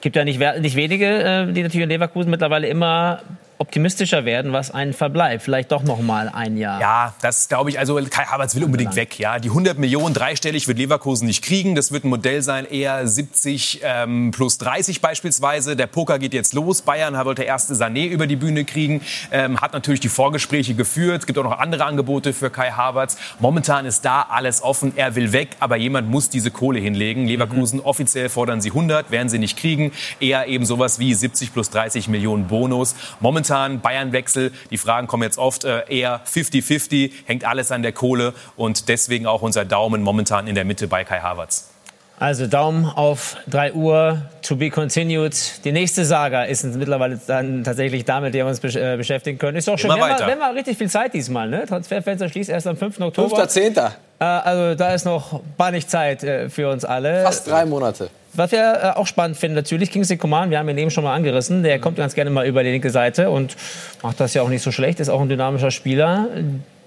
Gibt 0.00 0.14
ja 0.14 0.24
nicht, 0.24 0.38
nicht 0.38 0.76
wenige, 0.76 1.06
äh, 1.06 1.52
die 1.52 1.62
natürlich 1.62 1.84
in 1.84 1.88
Leverkusen 1.88 2.30
mittlerweile 2.30 2.68
immer 2.68 3.22
optimistischer 3.58 4.24
werden, 4.24 4.52
was 4.52 4.70
einen 4.70 4.92
verbleibt. 4.92 5.42
Vielleicht 5.42 5.72
doch 5.72 5.82
noch 5.82 6.00
mal 6.00 6.28
ein 6.28 6.56
Jahr. 6.56 6.80
Ja, 6.80 7.14
das 7.20 7.48
glaube 7.48 7.70
ich. 7.70 7.78
Also 7.78 7.96
Kai 8.08 8.24
Havertz 8.24 8.54
will 8.54 8.64
unbedingt 8.64 8.94
weg. 8.94 9.18
Ja, 9.18 9.40
die 9.40 9.48
100 9.48 9.78
Millionen 9.78 10.14
dreistellig 10.14 10.68
wird 10.68 10.78
Leverkusen 10.78 11.26
nicht 11.26 11.42
kriegen. 11.42 11.74
Das 11.74 11.90
wird 11.90 12.04
ein 12.04 12.08
Modell 12.08 12.42
sein, 12.42 12.64
eher 12.64 13.06
70 13.06 13.80
ähm, 13.82 14.30
plus 14.30 14.58
30 14.58 15.00
beispielsweise. 15.00 15.74
Der 15.74 15.88
Poker 15.88 16.20
geht 16.20 16.34
jetzt 16.34 16.54
los. 16.54 16.82
Bayern 16.82 17.16
wollte 17.24 17.42
erste 17.42 17.74
Sané 17.74 18.06
über 18.08 18.28
die 18.28 18.36
Bühne 18.36 18.64
kriegen, 18.64 19.02
ähm, 19.32 19.60
hat 19.60 19.72
natürlich 19.72 20.00
die 20.00 20.08
Vorgespräche 20.08 20.74
geführt. 20.74 21.22
Es 21.22 21.26
gibt 21.26 21.38
auch 21.38 21.44
noch 21.44 21.58
andere 21.58 21.84
Angebote 21.84 22.32
für 22.32 22.50
Kai 22.50 22.70
Havertz. 22.70 23.16
Momentan 23.40 23.86
ist 23.86 24.04
da 24.04 24.22
alles 24.30 24.62
offen. 24.62 24.92
Er 24.94 25.16
will 25.16 25.32
weg, 25.32 25.50
aber 25.58 25.76
jemand 25.76 26.08
muss 26.08 26.30
diese 26.30 26.52
Kohle 26.52 26.78
hinlegen. 26.78 27.26
Leverkusen 27.26 27.80
mhm. 27.80 27.86
offiziell 27.86 28.28
fordern 28.28 28.60
sie 28.60 28.70
100, 28.70 29.10
werden 29.10 29.28
sie 29.28 29.38
nicht 29.38 29.58
kriegen. 29.58 29.90
Eher 30.20 30.46
eben 30.46 30.64
sowas 30.64 31.00
wie 31.00 31.12
70 31.12 31.52
plus 31.52 31.70
30 31.70 32.06
Millionen 32.08 32.46
Bonus. 32.46 32.94
Momentan 33.18 33.47
momentan 33.48 33.80
Bayern-Wechsel, 33.80 34.52
die 34.70 34.76
Fragen 34.78 35.06
kommen 35.06 35.22
jetzt 35.22 35.38
oft 35.38 35.64
äh, 35.64 35.82
eher 35.88 36.20
50-50, 36.26 37.10
hängt 37.24 37.44
alles 37.44 37.72
an 37.72 37.82
der 37.82 37.92
Kohle. 37.92 38.34
Und 38.56 38.88
deswegen 38.88 39.26
auch 39.26 39.42
unser 39.42 39.64
Daumen 39.64 40.02
momentan 40.02 40.46
in 40.46 40.54
der 40.54 40.64
Mitte 40.64 40.86
bei 40.86 41.04
Kai 41.04 41.20
Havertz. 41.20 41.70
Also 42.20 42.48
Daumen 42.48 42.84
auf 42.84 43.36
3 43.48 43.74
Uhr, 43.74 44.22
to 44.42 44.56
be 44.56 44.70
continued. 44.70 45.64
Die 45.64 45.70
nächste 45.70 46.04
Saga 46.04 46.44
ist 46.44 46.64
mittlerweile 46.64 47.20
dann 47.26 47.62
tatsächlich 47.62 48.04
damit, 48.04 48.34
die 48.34 48.38
wir 48.38 48.46
uns 48.46 48.62
äh, 48.64 48.96
beschäftigen 48.96 49.38
können. 49.38 49.56
Ist 49.56 49.68
doch 49.68 49.78
schön. 49.78 49.90
Wir 49.90 50.00
haben, 50.00 50.26
wir 50.26 50.40
haben 50.40 50.56
richtig 50.56 50.76
viel 50.76 50.90
Zeit 50.90 51.14
diesmal. 51.14 51.48
Ne? 51.48 51.64
Transferfenster 51.66 52.28
schließt 52.28 52.50
erst 52.50 52.66
am 52.66 52.76
5. 52.76 53.00
Oktober. 53.00 53.44
5.10. 53.44 53.90
Äh, 54.18 54.24
also 54.24 54.74
da 54.74 54.94
ist 54.94 55.04
noch 55.04 55.40
bannig 55.56 55.86
Zeit 55.86 56.24
äh, 56.24 56.48
für 56.48 56.70
uns 56.70 56.84
alle. 56.84 57.22
Fast 57.22 57.48
drei 57.48 57.64
Monate. 57.64 58.10
Was 58.34 58.50
wir 58.50 58.58
äh, 58.58 58.98
auch 58.98 59.06
spannend 59.06 59.36
finden, 59.36 59.54
natürlich 59.54 59.90
Kingsley 59.92 60.16
Coman, 60.16 60.50
wir 60.50 60.58
haben 60.58 60.68
ihn 60.68 60.78
eben 60.78 60.90
schon 60.90 61.04
mal 61.04 61.14
angerissen, 61.14 61.62
der 61.62 61.78
kommt 61.78 61.98
ganz 61.98 62.14
gerne 62.14 62.30
mal 62.30 62.46
über 62.46 62.64
die 62.64 62.70
linke 62.70 62.90
Seite 62.90 63.30
und 63.30 63.56
macht 64.02 64.18
das 64.18 64.34
ja 64.34 64.42
auch 64.42 64.48
nicht 64.48 64.62
so 64.62 64.72
schlecht, 64.72 64.98
ist 65.00 65.08
auch 65.08 65.20
ein 65.20 65.28
dynamischer 65.28 65.70
Spieler 65.70 66.26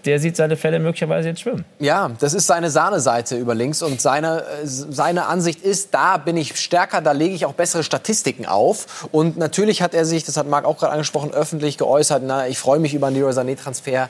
der 0.06 0.20
sieht 0.20 0.36
seine 0.36 0.58
Fälle 0.58 0.80
möglicherweise 0.80 1.30
jetzt 1.30 1.42
schwimmen. 1.42 1.66
Ja, 1.80 2.12
das 2.20 2.34
ist 2.34 2.48
seine 2.48 2.70
Sahneseite 2.70 3.38
über 3.38 3.56
links 3.56 3.82
und 3.82 4.02
seine, 4.02 4.44
seine 4.64 5.28
Ansicht 5.28 5.62
ist, 5.62 5.94
da 5.94 6.18
bin 6.18 6.38
ich 6.38 6.60
stärker, 6.60 7.02
da 7.02 7.12
lege 7.12 7.36
ich 7.36 7.46
auch 7.46 7.54
bessere 7.54 7.84
Statistiken 7.84 8.46
auf. 8.46 9.08
Und 9.12 9.38
natürlich 9.38 9.82
hat 9.82 9.94
er 9.94 10.06
sich, 10.06 10.24
das 10.24 10.38
hat 10.38 10.48
Marc 10.48 10.66
auch 10.66 10.78
gerade 10.78 10.94
angesprochen, 10.94 11.32
öffentlich 11.32 11.78
geäußert, 11.78 12.24
na, 12.26 12.48
ich 12.48 12.58
freue 12.58 12.80
mich 12.80 12.94
über 12.94 13.08
einen 13.08 13.16
Leroy 13.16 13.32
Sané-Transfer 13.32 14.10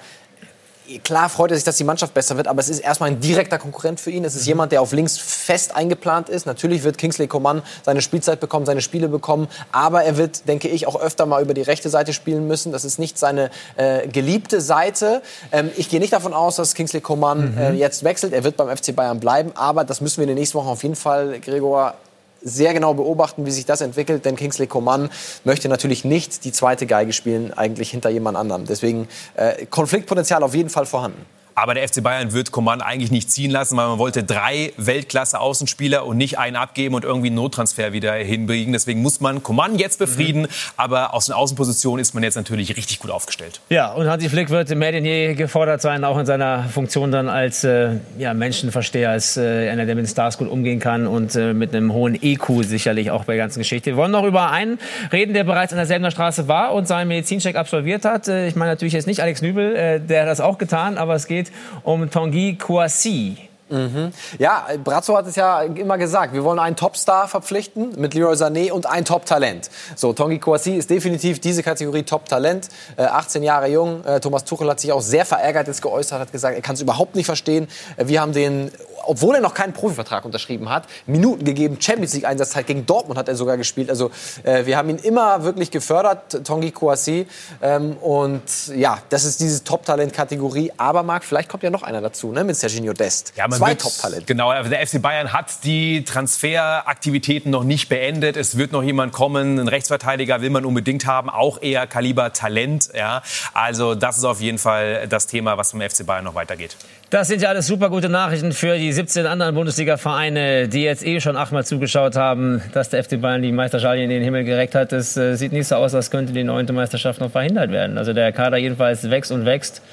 klar 0.99 1.29
freut 1.29 1.51
er 1.51 1.57
sich, 1.57 1.63
dass 1.63 1.77
die 1.77 1.83
Mannschaft 1.83 2.13
besser 2.13 2.37
wird, 2.37 2.47
aber 2.47 2.59
es 2.59 2.69
ist 2.69 2.79
erstmal 2.79 3.09
ein 3.09 3.19
direkter 3.19 3.57
Konkurrent 3.57 3.99
für 3.99 4.11
ihn. 4.11 4.25
Es 4.25 4.35
ist 4.35 4.43
mhm. 4.43 4.47
jemand, 4.47 4.71
der 4.71 4.81
auf 4.81 4.91
links 4.91 5.17
fest 5.17 5.75
eingeplant 5.75 6.29
ist. 6.29 6.45
Natürlich 6.45 6.83
wird 6.83 6.97
Kingsley 6.97 7.27
Coman 7.27 7.61
seine 7.83 8.01
Spielzeit 8.01 8.39
bekommen, 8.39 8.65
seine 8.65 8.81
Spiele 8.81 9.07
bekommen, 9.07 9.47
aber 9.71 10.03
er 10.03 10.17
wird, 10.17 10.47
denke 10.47 10.67
ich, 10.67 10.87
auch 10.87 10.99
öfter 10.99 11.25
mal 11.25 11.41
über 11.41 11.53
die 11.53 11.61
rechte 11.61 11.89
Seite 11.89 12.13
spielen 12.13 12.47
müssen. 12.47 12.71
Das 12.71 12.85
ist 12.85 12.99
nicht 12.99 13.17
seine 13.17 13.51
äh, 13.75 14.07
geliebte 14.07 14.61
Seite. 14.61 15.21
Ähm, 15.51 15.71
ich 15.77 15.89
gehe 15.89 15.99
nicht 15.99 16.13
davon 16.13 16.33
aus, 16.33 16.55
dass 16.55 16.73
Kingsley 16.73 17.01
Coman 17.01 17.51
mhm. 17.51 17.57
äh, 17.57 17.71
jetzt 17.71 18.03
wechselt. 18.03 18.33
Er 18.33 18.43
wird 18.43 18.57
beim 18.57 18.75
FC 18.75 18.95
Bayern 18.95 19.19
bleiben, 19.19 19.51
aber 19.55 19.83
das 19.83 20.01
müssen 20.01 20.17
wir 20.17 20.23
in 20.23 20.29
den 20.29 20.37
nächsten 20.37 20.57
Wochen 20.57 20.67
auf 20.67 20.83
jeden 20.83 20.95
Fall, 20.95 21.39
Gregor, 21.39 21.95
sehr 22.41 22.73
genau 22.73 22.93
beobachten, 22.93 23.45
wie 23.45 23.51
sich 23.51 23.65
das 23.65 23.81
entwickelt, 23.81 24.25
denn 24.25 24.35
Kingsley 24.35 24.67
Coman 24.67 25.09
möchte 25.43 25.69
natürlich 25.69 26.05
nicht 26.05 26.43
die 26.43 26.51
zweite 26.51 26.85
Geige 26.85 27.13
spielen, 27.13 27.53
eigentlich 27.53 27.91
hinter 27.91 28.09
jemand 28.09 28.37
anderem. 28.37 28.65
Deswegen 28.65 29.07
äh, 29.35 29.65
Konfliktpotenzial 29.65 30.43
auf 30.43 30.55
jeden 30.55 30.69
Fall 30.69 30.85
vorhanden. 30.85 31.25
Aber 31.61 31.75
der 31.75 31.87
FC 31.87 32.01
Bayern 32.01 32.33
wird 32.33 32.51
Coman 32.51 32.81
eigentlich 32.81 33.11
nicht 33.11 33.29
ziehen 33.29 33.51
lassen, 33.51 33.77
weil 33.77 33.87
man 33.87 33.99
wollte 33.99 34.23
drei 34.23 34.73
Weltklasse-Außenspieler 34.77 36.07
und 36.07 36.17
nicht 36.17 36.39
einen 36.39 36.55
abgeben 36.55 36.95
und 36.95 37.05
irgendwie 37.05 37.27
einen 37.27 37.35
Nottransfer 37.35 37.93
wieder 37.93 38.13
hinbringen. 38.15 38.73
Deswegen 38.73 39.03
muss 39.03 39.21
man 39.21 39.43
Coman 39.43 39.77
jetzt 39.77 39.99
befrieden. 39.99 40.41
Mhm. 40.41 40.47
Aber 40.75 41.13
aus 41.13 41.27
den 41.27 41.35
Außenpositionen 41.35 42.01
ist 42.01 42.15
man 42.15 42.23
jetzt 42.23 42.33
natürlich 42.33 42.75
richtig 42.75 42.97
gut 42.97 43.11
aufgestellt. 43.11 43.61
Ja, 43.69 43.91
und 43.91 44.09
Hansi 44.09 44.27
Flick 44.27 44.49
wird 44.49 44.73
mehr 44.75 44.91
denn 44.91 45.05
je 45.05 45.35
gefordert 45.35 45.83
sein, 45.83 46.03
auch 46.03 46.17
in 46.17 46.25
seiner 46.25 46.63
Funktion 46.63 47.11
dann 47.11 47.29
als 47.29 47.63
äh, 47.63 47.97
ja, 48.17 48.33
Menschenversteher, 48.33 49.11
als 49.11 49.37
äh, 49.37 49.69
einer, 49.69 49.85
der 49.85 49.93
mit 49.93 50.05
den 50.05 50.09
Stars 50.09 50.39
gut 50.39 50.49
umgehen 50.49 50.79
kann 50.79 51.05
und 51.05 51.35
äh, 51.35 51.53
mit 51.53 51.75
einem 51.75 51.93
hohen 51.93 52.17
EQ 52.19 52.63
sicherlich 52.63 53.11
auch 53.11 53.25
bei 53.25 53.33
der 53.33 53.43
ganzen 53.43 53.59
Geschichte. 53.59 53.91
Wir 53.91 53.97
wollen 53.97 54.11
noch 54.11 54.25
über 54.25 54.49
einen 54.49 54.79
reden, 55.11 55.35
der 55.35 55.43
bereits 55.43 55.73
an 55.73 55.77
der 55.77 55.85
Selbener 55.85 56.09
Straße 56.09 56.47
war 56.47 56.73
und 56.73 56.87
seinen 56.87 57.09
Medizincheck 57.09 57.55
absolviert 57.55 58.03
hat. 58.03 58.27
Äh, 58.27 58.47
ich 58.47 58.55
meine 58.55 58.71
natürlich 58.71 58.93
jetzt 58.93 59.05
nicht 59.05 59.21
Alex 59.21 59.43
Nübel, 59.43 59.75
äh, 59.75 59.99
der 59.99 60.23
hat 60.23 60.27
das 60.27 60.41
auch 60.41 60.57
getan, 60.57 60.97
aber 60.97 61.13
es 61.13 61.27
geht 61.27 61.50
um 61.85 62.07
Tanguy 62.07 62.55
Kouassi. 62.55 63.50
Mhm. 63.71 64.11
Ja, 64.37 64.67
Brazzo 64.83 65.15
hat 65.15 65.27
es 65.27 65.35
ja 65.35 65.61
immer 65.61 65.97
gesagt, 65.97 66.33
wir 66.33 66.43
wollen 66.43 66.59
einen 66.59 66.75
Topstar 66.75 67.27
verpflichten 67.27 67.93
mit 67.97 68.13
Leroy 68.13 68.35
Sané 68.35 68.71
und 68.71 68.85
ein 68.85 69.05
Top-Talent. 69.05 69.69
So, 69.95 70.13
Tongi 70.13 70.39
Kouassi 70.39 70.75
ist 70.75 70.89
definitiv 70.89 71.39
diese 71.39 71.63
Kategorie 71.63 72.03
Top-Talent, 72.03 72.69
äh, 72.97 73.03
18 73.03 73.43
Jahre 73.43 73.67
jung. 73.67 74.03
Äh, 74.05 74.19
Thomas 74.19 74.43
Tuchel 74.43 74.69
hat 74.69 74.79
sich 74.79 74.91
auch 74.91 75.01
sehr 75.01 75.25
verärgert 75.25 75.67
jetzt 75.67 75.81
geäußert, 75.81 76.19
hat 76.19 76.31
gesagt, 76.31 76.55
er 76.55 76.61
kann 76.61 76.75
es 76.75 76.81
überhaupt 76.81 77.15
nicht 77.15 77.25
verstehen. 77.25 77.67
Äh, 77.97 78.07
wir 78.07 78.21
haben 78.21 78.33
den 78.33 78.71
obwohl 79.05 79.35
er 79.35 79.41
noch 79.41 79.53
keinen 79.53 79.73
Profivertrag 79.73 80.25
unterschrieben 80.25 80.69
hat, 80.69 80.85
Minuten 81.05 81.43
gegeben. 81.43 81.77
Champions 81.79 82.13
League 82.13 82.25
Einsatzzeit 82.25 82.67
gegen 82.67 82.85
Dortmund 82.85 83.17
hat 83.17 83.27
er 83.27 83.35
sogar 83.35 83.57
gespielt. 83.57 83.89
Also 83.89 84.11
äh, 84.43 84.65
wir 84.65 84.77
haben 84.77 84.89
ihn 84.89 84.97
immer 84.97 85.43
wirklich 85.43 85.71
gefördert, 85.71 86.45
Tongi 86.45 86.71
Kouassi. 86.71 87.27
Ähm, 87.61 87.97
und 87.97 88.43
ja, 88.75 88.99
das 89.09 89.25
ist 89.25 89.39
diese 89.39 89.63
Top-Talent-Kategorie. 89.63 90.71
Aber 90.77 91.03
Marc, 91.03 91.23
vielleicht 91.23 91.49
kommt 91.49 91.63
ja 91.63 91.69
noch 91.69 91.83
einer 91.83 92.01
dazu, 92.01 92.31
ne, 92.31 92.43
mit 92.43 92.55
Serginho 92.55 92.93
Dest. 92.93 93.33
Ja, 93.35 93.45
Zwei 93.61 93.75
Top-Talent. 93.75 94.25
Genau, 94.25 94.49
also 94.49 94.71
der 94.71 94.85
FC 94.85 94.99
Bayern 94.99 95.33
hat 95.33 95.63
die 95.63 96.03
Transferaktivitäten 96.03 97.51
noch 97.51 97.63
nicht 97.63 97.89
beendet. 97.89 98.35
Es 98.35 98.57
wird 98.57 98.71
noch 98.71 98.81
jemand 98.81 99.13
kommen. 99.13 99.59
Ein 99.59 99.67
Rechtsverteidiger 99.67 100.41
will 100.41 100.49
man 100.49 100.65
unbedingt 100.65 101.05
haben, 101.05 101.29
auch 101.29 101.61
eher 101.61 101.85
Kaliber 101.85 102.33
Talent. 102.33 102.89
Ja. 102.97 103.21
Also 103.53 103.93
das 103.93 104.17
ist 104.17 104.23
auf 104.23 104.41
jeden 104.41 104.57
Fall 104.57 105.07
das 105.07 105.27
Thema, 105.27 105.59
was 105.59 105.71
vom 105.71 105.81
FC 105.81 106.03
Bayern 106.07 106.23
noch 106.23 106.33
weitergeht. 106.33 106.75
Das 107.11 107.27
sind 107.27 107.43
ja 107.43 107.49
alles 107.49 107.67
super 107.67 107.91
gute 107.91 108.09
Nachrichten 108.09 108.51
für 108.51 108.77
die 108.77 108.91
17 108.91 109.27
anderen 109.27 109.53
Bundesliga-Vereine, 109.53 110.67
die 110.67 110.81
jetzt 110.81 111.05
eh 111.05 111.19
schon 111.19 111.37
achtmal 111.37 111.63
zugeschaut 111.63 112.15
haben, 112.15 112.63
dass 112.73 112.89
der 112.89 113.03
FC 113.03 113.21
Bayern 113.21 113.43
die 113.43 113.51
Meisterschale 113.51 114.03
in 114.03 114.09
den 114.09 114.23
Himmel 114.23 114.43
gereckt 114.43 114.73
hat. 114.73 114.91
Es 114.91 115.15
äh, 115.17 115.35
sieht 115.35 115.51
nicht 115.51 115.67
so 115.67 115.75
aus, 115.75 115.93
als 115.93 116.09
könnte 116.09 116.33
die 116.33 116.43
neunte 116.43 116.73
Meisterschaft 116.73 117.19
noch 117.19 117.29
verhindert 117.29 117.71
werden. 117.71 117.99
Also 117.99 118.13
der 118.13 118.31
Kader 118.31 118.57
jedenfalls 118.57 119.07
wächst 119.11 119.31
und 119.31 119.45
wächst 119.45 119.83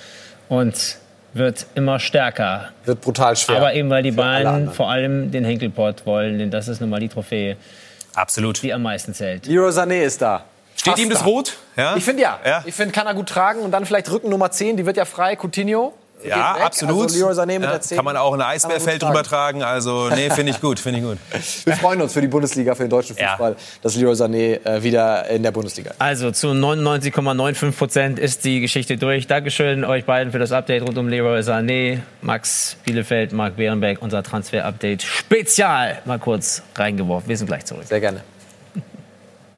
und 0.49 0.97
wird 1.39 1.67
immer 1.75 1.99
stärker. 1.99 2.71
Wird 2.85 3.01
brutal 3.01 3.37
schwer. 3.37 3.57
Aber 3.57 3.75
eben, 3.75 3.89
weil 3.91 4.03
die 4.03 4.11
Bayern 4.11 4.73
vor 4.73 4.91
allem 4.91 5.31
den 5.31 5.45
Henkelpott 5.45 6.05
wollen, 6.05 6.39
denn 6.39 6.51
das 6.51 6.69
ist 6.69 6.81
nun 6.81 6.91
mal 6.91 7.01
die 7.01 7.09
Trophäe, 7.09 7.57
Absolut. 8.15 8.63
die 8.63 8.73
am 8.73 8.83
meisten 8.83 9.15
zählt. 9.15 9.47
Leroy 9.47 9.71
Sané 9.71 10.03
ist 10.03 10.21
da. 10.21 10.45
Steht 10.75 10.93
Fast 10.93 11.03
ihm 11.03 11.11
das 11.11 11.25
Rot? 11.25 11.57
Ja? 11.77 11.97
Ich 11.97 12.05
finde 12.05 12.23
ja. 12.23 12.39
ja. 12.45 12.63
Ich 12.65 12.75
finde, 12.75 12.93
kann 12.93 13.07
er 13.07 13.15
gut 13.15 13.29
tragen. 13.29 13.61
Und 13.61 13.73
dann 13.73 13.85
vielleicht 13.85 14.11
Rücken 14.11 14.31
Nummer 14.31 14.51
10, 14.51 14.77
die 14.77 14.87
wird 14.87 14.97
ja 14.97 15.05
frei, 15.05 15.37
Coutinho. 15.37 15.93
Ja, 16.25 16.57
absolut. 16.63 17.05
Also 17.05 17.43
Sané 17.43 17.59
mit 17.59 17.91
ja, 17.91 17.97
kann 17.97 18.05
man 18.05 18.17
auch 18.17 18.35
ein 18.35 18.41
Eisbärfeld 18.41 19.03
drüber 19.03 19.23
tragen. 19.23 19.63
Also, 19.63 20.09
nee, 20.15 20.31
finde 20.31 20.53
ich 20.53 20.61
gut, 20.61 20.79
finde 20.81 20.99
ich 20.99 21.05
gut. 21.05 21.19
Wir 21.65 21.77
freuen 21.77 22.01
uns 22.01 22.13
für 22.13 22.21
die 22.21 22.29
Bundesliga, 22.29 22.75
für 22.75 22.85
den 22.85 22.91
deutschen 22.91 23.17
Fußball, 23.17 23.53
ja. 23.53 23.57
dass 23.83 23.97
Leroy 23.97 24.15
Sané 24.15 24.65
äh, 24.65 24.83
wieder 24.83 25.29
in 25.29 25.43
der 25.43 25.51
Bundesliga 25.51 25.91
ist. 25.91 26.01
Also 26.01 26.31
zu 26.31 26.49
99,95 26.49 27.73
Prozent 27.73 28.19
ist 28.19 28.45
die 28.45 28.61
Geschichte 28.61 28.97
durch. 28.97 29.27
Dankeschön 29.27 29.85
euch 29.85 30.05
beiden 30.05 30.33
für 30.33 30.39
das 30.39 30.53
Update 30.53 30.83
rund 30.83 30.99
um 30.99 31.09
Leroy 31.09 31.41
Sané. 31.41 32.01
Max 32.23 32.77
Bielefeld, 32.85 33.33
Marc 33.33 33.57
Bärenberg, 33.57 34.03
unser 34.03 34.23
Transfer-Update 34.23 35.03
Spezial. 35.03 35.99
Mal 36.05 36.19
kurz 36.19 36.63
reingeworfen. 36.75 37.29
Wir 37.29 37.37
sind 37.37 37.47
gleich 37.47 37.65
zurück. 37.65 37.85
Sehr 37.87 38.01
gerne. 38.01 38.23